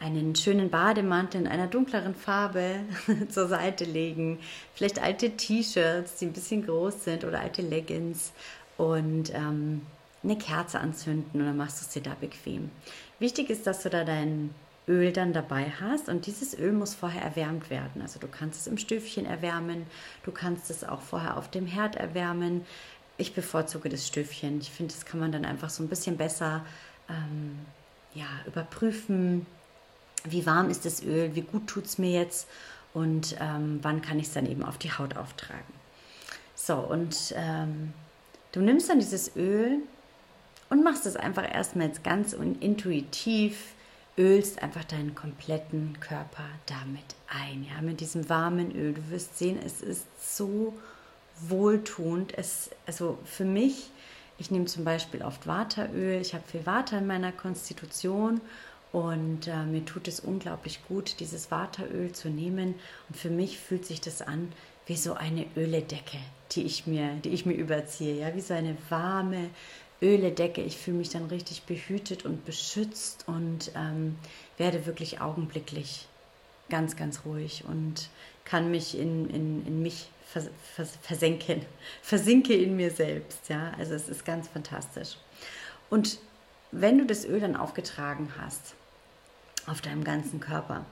einen 0.00 0.34
schönen 0.34 0.68
Bademantel 0.68 1.42
in 1.42 1.46
einer 1.46 1.68
dunkleren 1.68 2.14
Farbe 2.14 2.80
zur 3.28 3.46
Seite 3.46 3.84
legen, 3.84 4.40
vielleicht 4.74 5.00
alte 5.00 5.30
T-Shirts, 5.30 6.16
die 6.16 6.26
ein 6.26 6.32
bisschen 6.32 6.66
groß 6.66 7.04
sind 7.04 7.24
oder 7.24 7.40
alte 7.40 7.62
Leggings 7.62 8.32
und 8.78 9.32
ähm, 9.32 9.82
eine 10.24 10.36
Kerze 10.36 10.80
anzünden 10.80 11.40
und 11.40 11.46
dann 11.46 11.56
machst 11.56 11.80
du 11.80 11.86
es 11.86 11.90
dir 11.90 12.02
da 12.02 12.16
bequem. 12.20 12.70
Wichtig 13.20 13.50
ist, 13.50 13.66
dass 13.66 13.82
du 13.82 13.90
da 13.90 14.04
dein 14.04 14.50
Öl 14.88 15.12
dann 15.12 15.32
dabei 15.32 15.72
hast 15.80 16.08
und 16.08 16.26
dieses 16.26 16.58
Öl 16.58 16.72
muss 16.72 16.94
vorher 16.94 17.22
erwärmt 17.22 17.70
werden. 17.70 18.02
Also 18.02 18.18
du 18.18 18.26
kannst 18.26 18.60
es 18.60 18.66
im 18.66 18.78
Stöfchen 18.78 19.26
erwärmen, 19.26 19.86
du 20.24 20.32
kannst 20.32 20.70
es 20.70 20.82
auch 20.82 21.00
vorher 21.00 21.36
auf 21.36 21.50
dem 21.50 21.66
Herd 21.66 21.96
erwärmen. 21.96 22.64
Ich 23.16 23.34
bevorzuge 23.34 23.88
das 23.88 24.06
Stöfchen. 24.06 24.60
Ich 24.60 24.70
finde, 24.70 24.92
das 24.92 25.04
kann 25.04 25.20
man 25.20 25.30
dann 25.30 25.44
einfach 25.44 25.70
so 25.70 25.82
ein 25.82 25.88
bisschen 25.88 26.16
besser 26.16 26.64
ähm, 27.08 27.58
ja, 28.14 28.26
überprüfen. 28.46 29.46
Wie 30.24 30.46
warm 30.46 30.70
ist 30.70 30.84
das 30.84 31.02
Öl? 31.02 31.34
Wie 31.34 31.42
gut 31.42 31.68
tut 31.68 31.86
es 31.86 31.98
mir 31.98 32.10
jetzt? 32.10 32.48
Und 32.94 33.36
ähm, 33.40 33.78
wann 33.82 34.02
kann 34.02 34.18
ich 34.18 34.26
es 34.26 34.32
dann 34.32 34.46
eben 34.46 34.64
auf 34.64 34.78
die 34.78 34.92
Haut 34.92 35.16
auftragen? 35.16 35.72
So, 36.54 36.74
und 36.74 37.34
ähm, 37.36 37.92
du 38.52 38.60
nimmst 38.60 38.88
dann 38.88 38.98
dieses 38.98 39.36
Öl 39.36 39.78
und 40.70 40.84
machst 40.84 41.06
es 41.06 41.16
einfach 41.16 41.52
erstmal 41.52 41.88
jetzt 41.88 42.04
ganz 42.04 42.32
intuitiv 42.32 43.74
ölst 44.18 44.62
einfach 44.62 44.84
deinen 44.84 45.14
kompletten 45.14 45.98
Körper 46.00 46.44
damit 46.66 47.04
ein, 47.28 47.64
ja, 47.64 47.80
mit 47.80 48.00
diesem 48.00 48.28
warmen 48.28 48.74
Öl. 48.74 48.92
Du 48.94 49.10
wirst 49.10 49.38
sehen, 49.38 49.58
es 49.64 49.80
ist 49.80 50.06
so 50.36 50.74
wohltuend. 51.40 52.36
Es, 52.36 52.70
also 52.86 53.18
für 53.24 53.44
mich, 53.44 53.90
ich 54.38 54.50
nehme 54.50 54.66
zum 54.66 54.84
Beispiel 54.84 55.22
oft 55.22 55.46
Wateröl. 55.46 56.20
Ich 56.20 56.34
habe 56.34 56.44
viel 56.46 56.66
Water 56.66 56.98
in 56.98 57.06
meiner 57.06 57.32
Konstitution 57.32 58.40
und 58.92 59.48
äh, 59.48 59.64
mir 59.64 59.84
tut 59.84 60.06
es 60.06 60.20
unglaublich 60.20 60.80
gut, 60.86 61.18
dieses 61.20 61.50
Wateröl 61.50 62.12
zu 62.12 62.28
nehmen. 62.28 62.74
Und 63.08 63.16
für 63.16 63.30
mich 63.30 63.58
fühlt 63.58 63.86
sich 63.86 64.00
das 64.00 64.20
an 64.20 64.52
wie 64.86 64.96
so 64.96 65.14
eine 65.14 65.46
Öledecke, 65.56 66.18
die 66.50 66.64
ich 66.64 66.86
mir, 66.86 67.14
die 67.24 67.30
ich 67.30 67.46
mir 67.46 67.54
überziehe, 67.54 68.14
ja, 68.18 68.34
wie 68.34 68.40
so 68.40 68.52
eine 68.52 68.76
warme, 68.90 69.48
Öle 70.02 70.32
decke. 70.32 70.62
Ich 70.62 70.76
fühle 70.76 70.98
mich 70.98 71.10
dann 71.10 71.26
richtig 71.26 71.62
behütet 71.62 72.24
und 72.24 72.44
beschützt 72.44 73.24
und 73.28 73.70
ähm, 73.76 74.18
werde 74.58 74.84
wirklich 74.84 75.20
augenblicklich 75.20 76.06
ganz, 76.68 76.96
ganz 76.96 77.24
ruhig 77.24 77.64
und 77.66 78.08
kann 78.44 78.70
mich 78.70 78.98
in, 78.98 79.30
in, 79.30 79.66
in 79.66 79.82
mich 79.82 80.08
vers 80.26 80.48
vers 80.74 80.98
versenken, 81.00 81.62
versinke 82.02 82.54
in 82.54 82.76
mir 82.76 82.90
selbst. 82.90 83.48
Ja? 83.48 83.72
Also 83.78 83.94
es 83.94 84.08
ist 84.08 84.24
ganz 84.24 84.48
fantastisch. 84.48 85.16
Und 85.90 86.18
wenn 86.72 86.98
du 86.98 87.04
das 87.04 87.24
Öl 87.24 87.40
dann 87.40 87.56
aufgetragen 87.56 88.32
hast 88.38 88.74
auf 89.66 89.80
deinem 89.80 90.04
ganzen 90.04 90.40
Körper, 90.40 90.84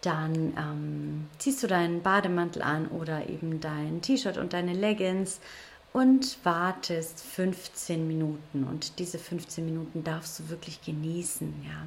dann 0.00 0.54
ähm, 0.56 1.28
ziehst 1.38 1.62
du 1.62 1.66
deinen 1.66 2.02
Bademantel 2.02 2.62
an 2.62 2.88
oder 2.88 3.28
eben 3.28 3.60
dein 3.60 4.00
T-Shirt 4.00 4.38
und 4.38 4.54
deine 4.54 4.72
Leggings 4.72 5.40
und 5.92 6.38
wartest 6.44 7.20
15 7.20 8.06
Minuten. 8.06 8.64
Und 8.64 8.98
diese 8.98 9.18
15 9.18 9.64
Minuten 9.64 10.04
darfst 10.04 10.38
du 10.38 10.48
wirklich 10.48 10.82
genießen, 10.82 11.62
ja. 11.64 11.86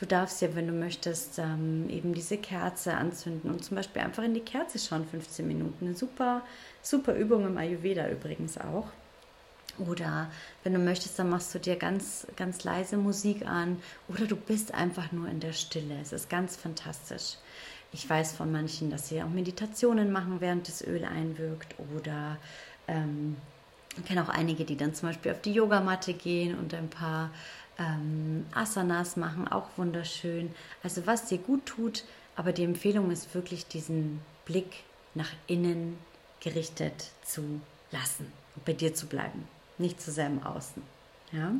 Du 0.00 0.06
darfst 0.06 0.40
ja, 0.42 0.54
wenn 0.54 0.68
du 0.68 0.72
möchtest, 0.72 1.40
ähm, 1.40 1.88
eben 1.90 2.14
diese 2.14 2.38
Kerze 2.38 2.94
anzünden 2.94 3.50
und 3.50 3.64
zum 3.64 3.76
Beispiel 3.76 4.02
einfach 4.02 4.22
in 4.22 4.32
die 4.32 4.40
Kerze 4.40 4.78
schauen, 4.78 5.04
15 5.04 5.46
Minuten. 5.46 5.86
Eine 5.86 5.96
super, 5.96 6.42
super 6.82 7.14
Übung 7.14 7.44
im 7.44 7.58
Ayurveda 7.58 8.08
übrigens 8.08 8.58
auch. 8.58 8.86
Oder 9.78 10.30
wenn 10.62 10.74
du 10.74 10.78
möchtest, 10.78 11.18
dann 11.18 11.30
machst 11.30 11.52
du 11.54 11.58
dir 11.58 11.76
ganz, 11.76 12.26
ganz 12.36 12.62
leise 12.62 12.96
Musik 12.96 13.46
an 13.46 13.80
oder 14.08 14.26
du 14.26 14.36
bist 14.36 14.72
einfach 14.74 15.10
nur 15.12 15.28
in 15.28 15.40
der 15.40 15.52
Stille. 15.52 15.98
Es 16.00 16.12
ist 16.12 16.30
ganz 16.30 16.56
fantastisch. 16.56 17.36
Ich 17.92 18.08
weiß 18.08 18.32
von 18.32 18.52
manchen, 18.52 18.90
dass 18.90 19.08
sie 19.08 19.22
auch 19.22 19.30
Meditationen 19.30 20.12
machen, 20.12 20.40
während 20.40 20.68
das 20.68 20.86
Öl 20.86 21.04
einwirkt 21.04 21.74
oder 21.94 22.36
ähm, 22.88 23.36
ich 23.96 24.04
kenne 24.04 24.22
auch 24.22 24.28
einige, 24.28 24.64
die 24.64 24.76
dann 24.76 24.94
zum 24.94 25.08
Beispiel 25.08 25.32
auf 25.32 25.40
die 25.40 25.52
Yogamatte 25.52 26.14
gehen 26.14 26.58
und 26.58 26.74
ein 26.74 26.88
paar 26.88 27.30
ähm, 27.78 28.46
Asanas 28.52 29.16
machen, 29.16 29.48
auch 29.48 29.66
wunderschön. 29.76 30.54
Also 30.82 31.06
was 31.06 31.26
dir 31.26 31.38
gut 31.38 31.66
tut, 31.66 32.04
aber 32.36 32.52
die 32.52 32.64
Empfehlung 32.64 33.10
ist 33.10 33.34
wirklich 33.34 33.66
diesen 33.66 34.20
Blick 34.44 34.84
nach 35.14 35.30
innen 35.46 35.98
gerichtet 36.40 37.10
zu 37.24 37.60
lassen 37.90 38.32
und 38.54 38.64
bei 38.64 38.72
dir 38.72 38.94
zu 38.94 39.06
bleiben, 39.06 39.46
nicht 39.78 40.00
zu 40.00 40.10
sehr 40.10 40.26
im 40.26 40.42
Außen. 40.42 40.82
Ja? 41.32 41.52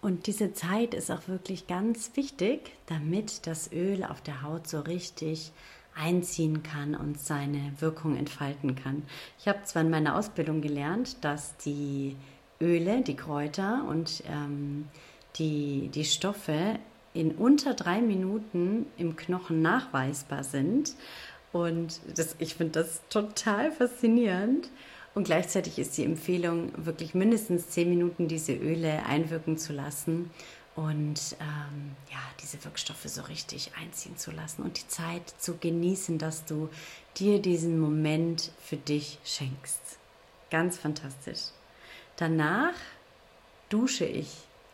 Und 0.00 0.26
diese 0.26 0.52
Zeit 0.52 0.94
ist 0.94 1.10
auch 1.12 1.28
wirklich 1.28 1.68
ganz 1.68 2.10
wichtig, 2.16 2.72
damit 2.86 3.46
das 3.46 3.70
Öl 3.72 4.02
auf 4.02 4.20
der 4.20 4.42
Haut 4.42 4.66
so 4.66 4.80
richtig 4.80 5.52
einziehen 5.94 6.62
kann 6.62 6.94
und 6.94 7.20
seine 7.20 7.72
Wirkung 7.78 8.16
entfalten 8.16 8.74
kann. 8.76 9.02
Ich 9.38 9.48
habe 9.48 9.62
zwar 9.64 9.82
in 9.82 9.90
meiner 9.90 10.16
Ausbildung 10.16 10.60
gelernt, 10.60 11.24
dass 11.24 11.56
die 11.58 12.16
Öle, 12.60 13.02
die 13.02 13.16
Kräuter 13.16 13.84
und 13.88 14.22
ähm, 14.28 14.88
die, 15.36 15.90
die 15.94 16.04
Stoffe 16.04 16.78
in 17.14 17.32
unter 17.32 17.74
drei 17.74 18.00
Minuten 18.00 18.86
im 18.96 19.16
Knochen 19.16 19.60
nachweisbar 19.60 20.44
sind. 20.44 20.94
Und 21.52 22.00
das, 22.14 22.36
ich 22.38 22.54
finde 22.54 22.80
das 22.80 23.02
total 23.08 23.70
faszinierend. 23.70 24.70
Und 25.14 25.24
gleichzeitig 25.24 25.78
ist 25.78 25.98
die 25.98 26.04
Empfehlung, 26.04 26.72
wirklich 26.76 27.12
mindestens 27.14 27.68
zehn 27.68 27.90
Minuten 27.90 28.28
diese 28.28 28.54
Öle 28.54 29.04
einwirken 29.04 29.58
zu 29.58 29.74
lassen 29.74 30.30
und 30.74 31.36
ähm, 31.40 31.96
ja, 32.10 32.18
diese 32.40 32.64
Wirkstoffe 32.64 33.04
so 33.04 33.22
richtig 33.22 33.72
einziehen 33.78 34.16
zu 34.16 34.30
lassen 34.30 34.62
und 34.62 34.78
die 34.80 34.88
Zeit 34.88 35.28
zu 35.38 35.58
genießen, 35.58 36.18
dass 36.18 36.44
du 36.44 36.70
dir 37.18 37.40
diesen 37.40 37.78
Moment 37.78 38.52
für 38.58 38.76
dich 38.76 39.18
schenkst. 39.24 39.98
Ganz 40.50 40.78
fantastisch. 40.78 41.50
Danach 42.16 42.74
dusche 43.68 44.04
ich 44.04 44.28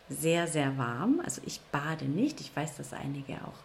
sehr, 0.09 0.47
sehr 0.47 0.79
warm. 0.79 1.21
Also 1.25 1.41
ich 1.45 1.61
bade 1.73 2.05
nicht. 2.05 2.41
Ich 2.41 2.55
weiß, 2.55 2.77
dass 2.77 2.93
einige 2.93 3.35
auch 3.35 3.59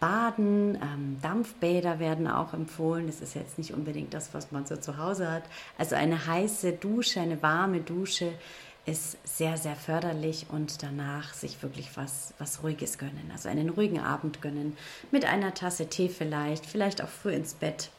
baden. 0.00 0.76
Ähm, 0.76 1.18
Dampfbäder 1.22 1.98
werden 1.98 2.28
auch 2.28 2.52
empfohlen. 2.52 3.06
Das 3.06 3.20
ist 3.20 3.34
jetzt 3.34 3.58
nicht 3.58 3.72
unbedingt 3.72 4.14
das, 4.14 4.32
was 4.32 4.52
man 4.52 4.66
so 4.66 4.76
zu 4.76 4.98
Hause 4.98 5.30
hat. 5.30 5.44
Also 5.78 5.96
eine 5.96 6.26
heiße 6.26 6.72
Dusche, 6.72 7.20
eine 7.20 7.42
warme 7.42 7.80
Dusche 7.80 8.32
ist 8.86 9.16
sehr, 9.24 9.56
sehr 9.56 9.76
förderlich 9.76 10.46
und 10.50 10.82
danach 10.82 11.32
sich 11.32 11.62
wirklich 11.62 11.96
was, 11.96 12.34
was 12.38 12.62
Ruhiges 12.62 12.98
gönnen. 12.98 13.30
Also 13.32 13.48
einen 13.48 13.70
ruhigen 13.70 14.00
Abend 14.00 14.42
gönnen 14.42 14.76
mit 15.10 15.24
einer 15.24 15.54
Tasse 15.54 15.88
Tee 15.88 16.08
vielleicht, 16.08 16.66
vielleicht 16.66 17.02
auch 17.02 17.08
früh 17.08 17.32
ins 17.32 17.54
Bett, 17.54 17.90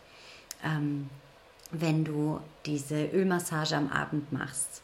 ähm, 0.63 1.09
wenn 1.71 2.05
du 2.05 2.39
diese 2.65 3.05
Ölmassage 3.05 3.75
am 3.75 3.91
Abend 3.91 4.31
machst. 4.31 4.83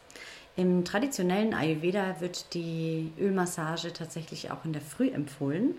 Im 0.56 0.84
traditionellen 0.84 1.54
Ayurveda 1.54 2.20
wird 2.20 2.52
die 2.52 3.12
Ölmassage 3.18 3.92
tatsächlich 3.92 4.50
auch 4.50 4.64
in 4.64 4.72
der 4.72 4.82
Früh 4.82 5.08
empfohlen. 5.08 5.76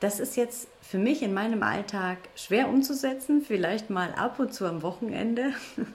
Das 0.00 0.20
ist 0.20 0.36
jetzt 0.36 0.68
für 0.80 0.98
mich 0.98 1.22
in 1.22 1.34
meinem 1.34 1.62
Alltag 1.62 2.18
schwer 2.36 2.68
umzusetzen, 2.68 3.42
vielleicht 3.42 3.90
mal 3.90 4.14
ab 4.14 4.38
und 4.38 4.54
zu 4.54 4.66
am 4.66 4.82
Wochenende. 4.82 5.52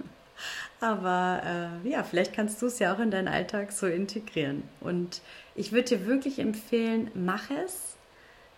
Aber 0.79 1.79
äh, 1.85 1.89
ja, 1.89 2.03
vielleicht 2.03 2.33
kannst 2.33 2.61
du 2.61 2.67
es 2.67 2.79
ja 2.79 2.93
auch 2.93 2.99
in 2.99 3.11
deinen 3.11 3.27
Alltag 3.27 3.71
so 3.71 3.87
integrieren. 3.87 4.63
Und 4.81 5.21
ich 5.55 5.71
würde 5.71 5.97
dir 5.97 6.05
wirklich 6.05 6.39
empfehlen, 6.39 7.11
mach 7.13 7.49
es, 7.49 7.95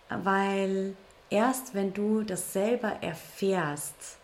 weil 0.08 0.96
erst 1.30 1.74
wenn 1.74 1.92
du 1.92 2.22
das 2.22 2.52
selber 2.52 2.98
erfährst, 3.00 4.18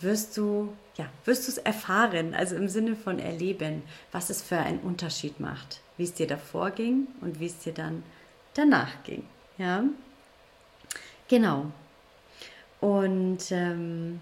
wirst 0.00 0.36
du 0.36 0.74
ja, 0.96 1.06
wirst 1.24 1.46
du 1.46 1.52
es 1.52 1.58
erfahren, 1.58 2.34
also 2.34 2.54
im 2.54 2.68
Sinne 2.68 2.94
von 2.94 3.18
erleben, 3.18 3.82
was 4.12 4.30
es 4.30 4.42
für 4.42 4.58
einen 4.58 4.78
Unterschied 4.80 5.40
macht, 5.40 5.80
wie 5.96 6.04
es 6.04 6.14
dir 6.14 6.26
davor 6.26 6.70
ging 6.70 7.08
und 7.20 7.40
wie 7.40 7.46
es 7.46 7.58
dir 7.58 7.72
dann 7.72 8.04
danach 8.54 9.02
ging. 9.02 9.24
Ja, 9.58 9.84
genau. 11.28 11.72
Und 12.80 13.50
ähm, 13.50 14.20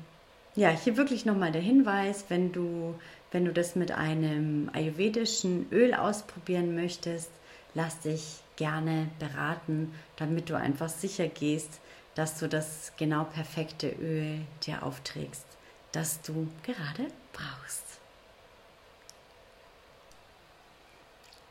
ja, 0.54 0.68
hier 0.70 0.96
wirklich 0.96 1.24
nochmal 1.24 1.52
der 1.52 1.62
Hinweis, 1.62 2.26
wenn 2.28 2.52
du, 2.52 2.94
wenn 3.30 3.44
du 3.44 3.52
das 3.52 3.74
mit 3.74 3.92
einem 3.92 4.70
ayurvedischen 4.72 5.66
Öl 5.72 5.94
ausprobieren 5.94 6.74
möchtest, 6.74 7.30
lass 7.74 8.00
dich 8.00 8.40
gerne 8.56 9.08
beraten, 9.18 9.92
damit 10.16 10.50
du 10.50 10.54
einfach 10.54 10.88
sicher 10.88 11.28
gehst, 11.28 11.80
dass 12.14 12.38
du 12.38 12.48
das 12.48 12.92
genau 12.98 13.24
perfekte 13.24 13.88
Öl 13.88 14.40
dir 14.66 14.82
aufträgst, 14.82 15.46
das 15.92 16.20
du 16.20 16.48
gerade 16.62 17.06
brauchst. 17.32 17.84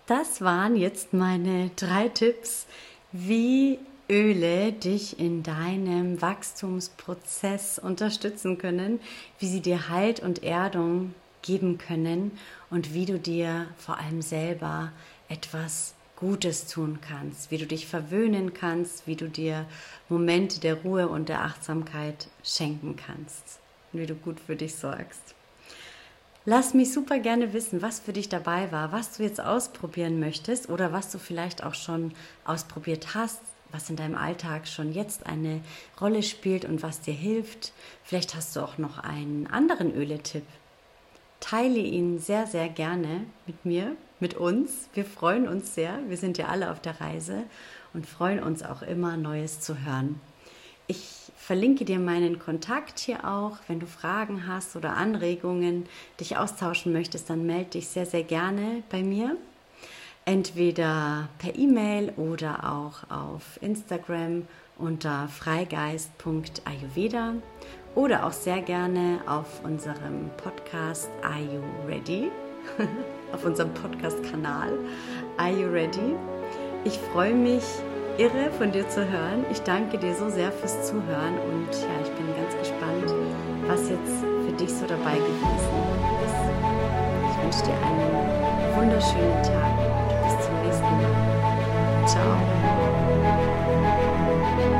Das 0.06 0.42
waren 0.42 0.76
jetzt 0.76 1.14
meine 1.14 1.72
drei 1.76 2.10
Tipps, 2.10 2.68
wie 3.12 3.80
Öle 4.12 4.74
dich 4.74 5.22
in 5.22 5.42
deinem 5.42 6.22
Wachstumsprozess 6.22 7.80
unterstützen 7.80 8.58
können, 8.58 9.00
wie 9.40 9.48
sie 9.48 9.62
dir 9.62 9.88
Halt 9.88 10.20
und 10.20 10.44
Erdung 10.44 11.14
geben 11.42 11.78
können 11.78 12.38
und 12.70 12.94
wie 12.94 13.06
du 13.06 13.18
dir 13.18 13.68
vor 13.78 14.00
allem 14.00 14.22
selber 14.22 14.92
etwas 15.30 15.96
Gutes 16.18 16.68
tun 16.68 17.00
kannst, 17.00 17.52
wie 17.52 17.58
du 17.58 17.66
dich 17.66 17.88
verwöhnen 17.88 18.54
kannst, 18.54 19.08
wie 19.08 19.16
du 19.16 19.30
dir 19.30 19.66
Momente 20.10 20.60
der 20.60 20.76
Ruhe 20.76 21.08
und 21.08 21.30
der 21.30 21.46
Achtsamkeit 21.46 22.28
schenken 22.44 22.98
kannst 22.98 23.62
und 23.94 24.02
wie 24.02 24.08
du 24.08 24.16
gut 24.16 24.42
für 24.42 24.58
dich 24.58 24.76
sorgst. 24.76 25.36
Lass 26.44 26.74
mich 26.74 26.92
super 26.92 27.20
gerne 27.20 27.54
wissen, 27.54 27.82
was 27.82 28.02
für 28.02 28.12
dich 28.12 28.28
dabei 28.28 28.74
war, 28.74 28.92
was 28.92 29.16
du 29.16 29.24
jetzt 29.24 29.40
ausprobieren 29.40 30.20
möchtest 30.20 30.68
oder 30.68 30.92
was 30.92 31.12
du 31.12 31.18
vielleicht 31.18 31.64
auch 31.64 31.76
schon 31.76 32.12
ausprobiert 32.44 33.16
hast, 33.16 33.40
was 33.72 33.90
in 33.90 33.96
deinem 33.96 34.16
Alltag 34.16 34.68
schon 34.68 34.94
jetzt 34.94 35.26
eine 35.26 35.62
Rolle 36.00 36.24
spielt 36.24 36.66
und 36.66 36.84
was 36.84 37.02
dir 37.02 37.14
hilft. 37.14 37.74
Vielleicht 38.04 38.36
hast 38.36 38.56
du 38.56 38.62
auch 38.62 38.78
noch 38.78 39.00
einen 39.00 39.48
anderen 39.48 39.94
Öletipp. 39.94 40.46
Teile 41.40 41.80
ihn 41.80 42.20
sehr, 42.20 42.48
sehr 42.48 42.70
gerne 42.70 43.26
mit 43.48 43.66
mir, 43.66 43.96
mit 44.20 44.36
uns. 44.36 44.90
Wir 44.94 45.06
freuen 45.06 45.48
uns 45.48 45.74
sehr. 45.74 46.00
Wir 46.08 46.18
sind 46.18 46.38
ja 46.38 46.48
alle 46.48 46.72
auf 46.72 46.80
der 46.80 47.02
Reise 47.02 47.44
und 47.94 48.06
freuen 48.06 48.42
uns 48.42 48.64
auch 48.64 48.82
immer, 48.82 49.18
Neues 49.18 49.60
zu 49.60 49.84
hören. 49.84 50.22
Ich 50.88 51.32
verlinke 51.36 51.86
dir 51.86 52.00
meinen 52.00 52.38
Kontakt 52.38 53.00
hier 53.00 53.28
auch. 53.28 53.58
Wenn 53.68 53.80
du 53.80 53.88
Fragen 53.88 54.48
hast 54.48 54.76
oder 54.76 54.96
Anregungen, 54.98 55.88
dich 56.20 56.38
austauschen 56.38 56.94
möchtest, 56.94 57.30
dann 57.30 57.46
melde 57.46 57.72
dich 57.72 57.88
sehr, 57.88 58.06
sehr 58.06 58.24
gerne 58.24 58.84
bei 58.90 59.02
mir 59.02 59.38
entweder 60.26 61.30
per 61.38 61.56
E-Mail 61.56 62.12
oder 62.18 62.72
auch 62.72 63.04
auf 63.10 63.62
Instagram 63.62 64.48
unter 64.78 65.28
freigeist.ayurveda 65.28 67.34
oder 67.96 68.26
auch 68.26 68.32
sehr 68.32 68.62
gerne 68.62 69.20
auf 69.28 69.64
unserem 69.64 70.30
Podcast 70.38 71.10
Are 71.24 71.40
You 71.40 71.62
Ready? 71.88 72.32
auf 73.34 73.44
unserem 73.44 73.74
Podcast-Kanal 73.74 74.78
Are 75.38 75.52
You 75.52 75.68
Ready? 75.70 76.16
Ich 76.84 76.98
freue 76.98 77.34
mich 77.34 77.64
irre 78.18 78.52
von 78.58 78.72
dir 78.72 78.90
zu 78.90 79.08
hören. 79.10 79.46
Ich 79.52 79.62
danke 79.62 79.98
dir 79.98 80.14
so 80.16 80.30
sehr 80.30 80.52
fürs 80.52 80.88
Zuhören 80.88 81.40
und 81.40 81.70
ja, 81.72 82.02
ich 82.04 82.12
bin 82.12 82.28
ganz 82.36 82.54
gespannt, 82.58 83.14
was 83.68 83.90
jetzt 83.90 84.24
für 84.46 84.52
dich 84.54 84.70
so 84.70 84.86
dabei 84.86 85.16
gewesen 85.16 85.48
ist. 86.26 86.36
Ich 87.30 87.38
wünsche 87.44 87.64
dir 87.66 87.78
einen 87.86 88.78
wunderschönen 88.78 89.44
Tag. 89.44 90.01
Chao. 92.08 93.51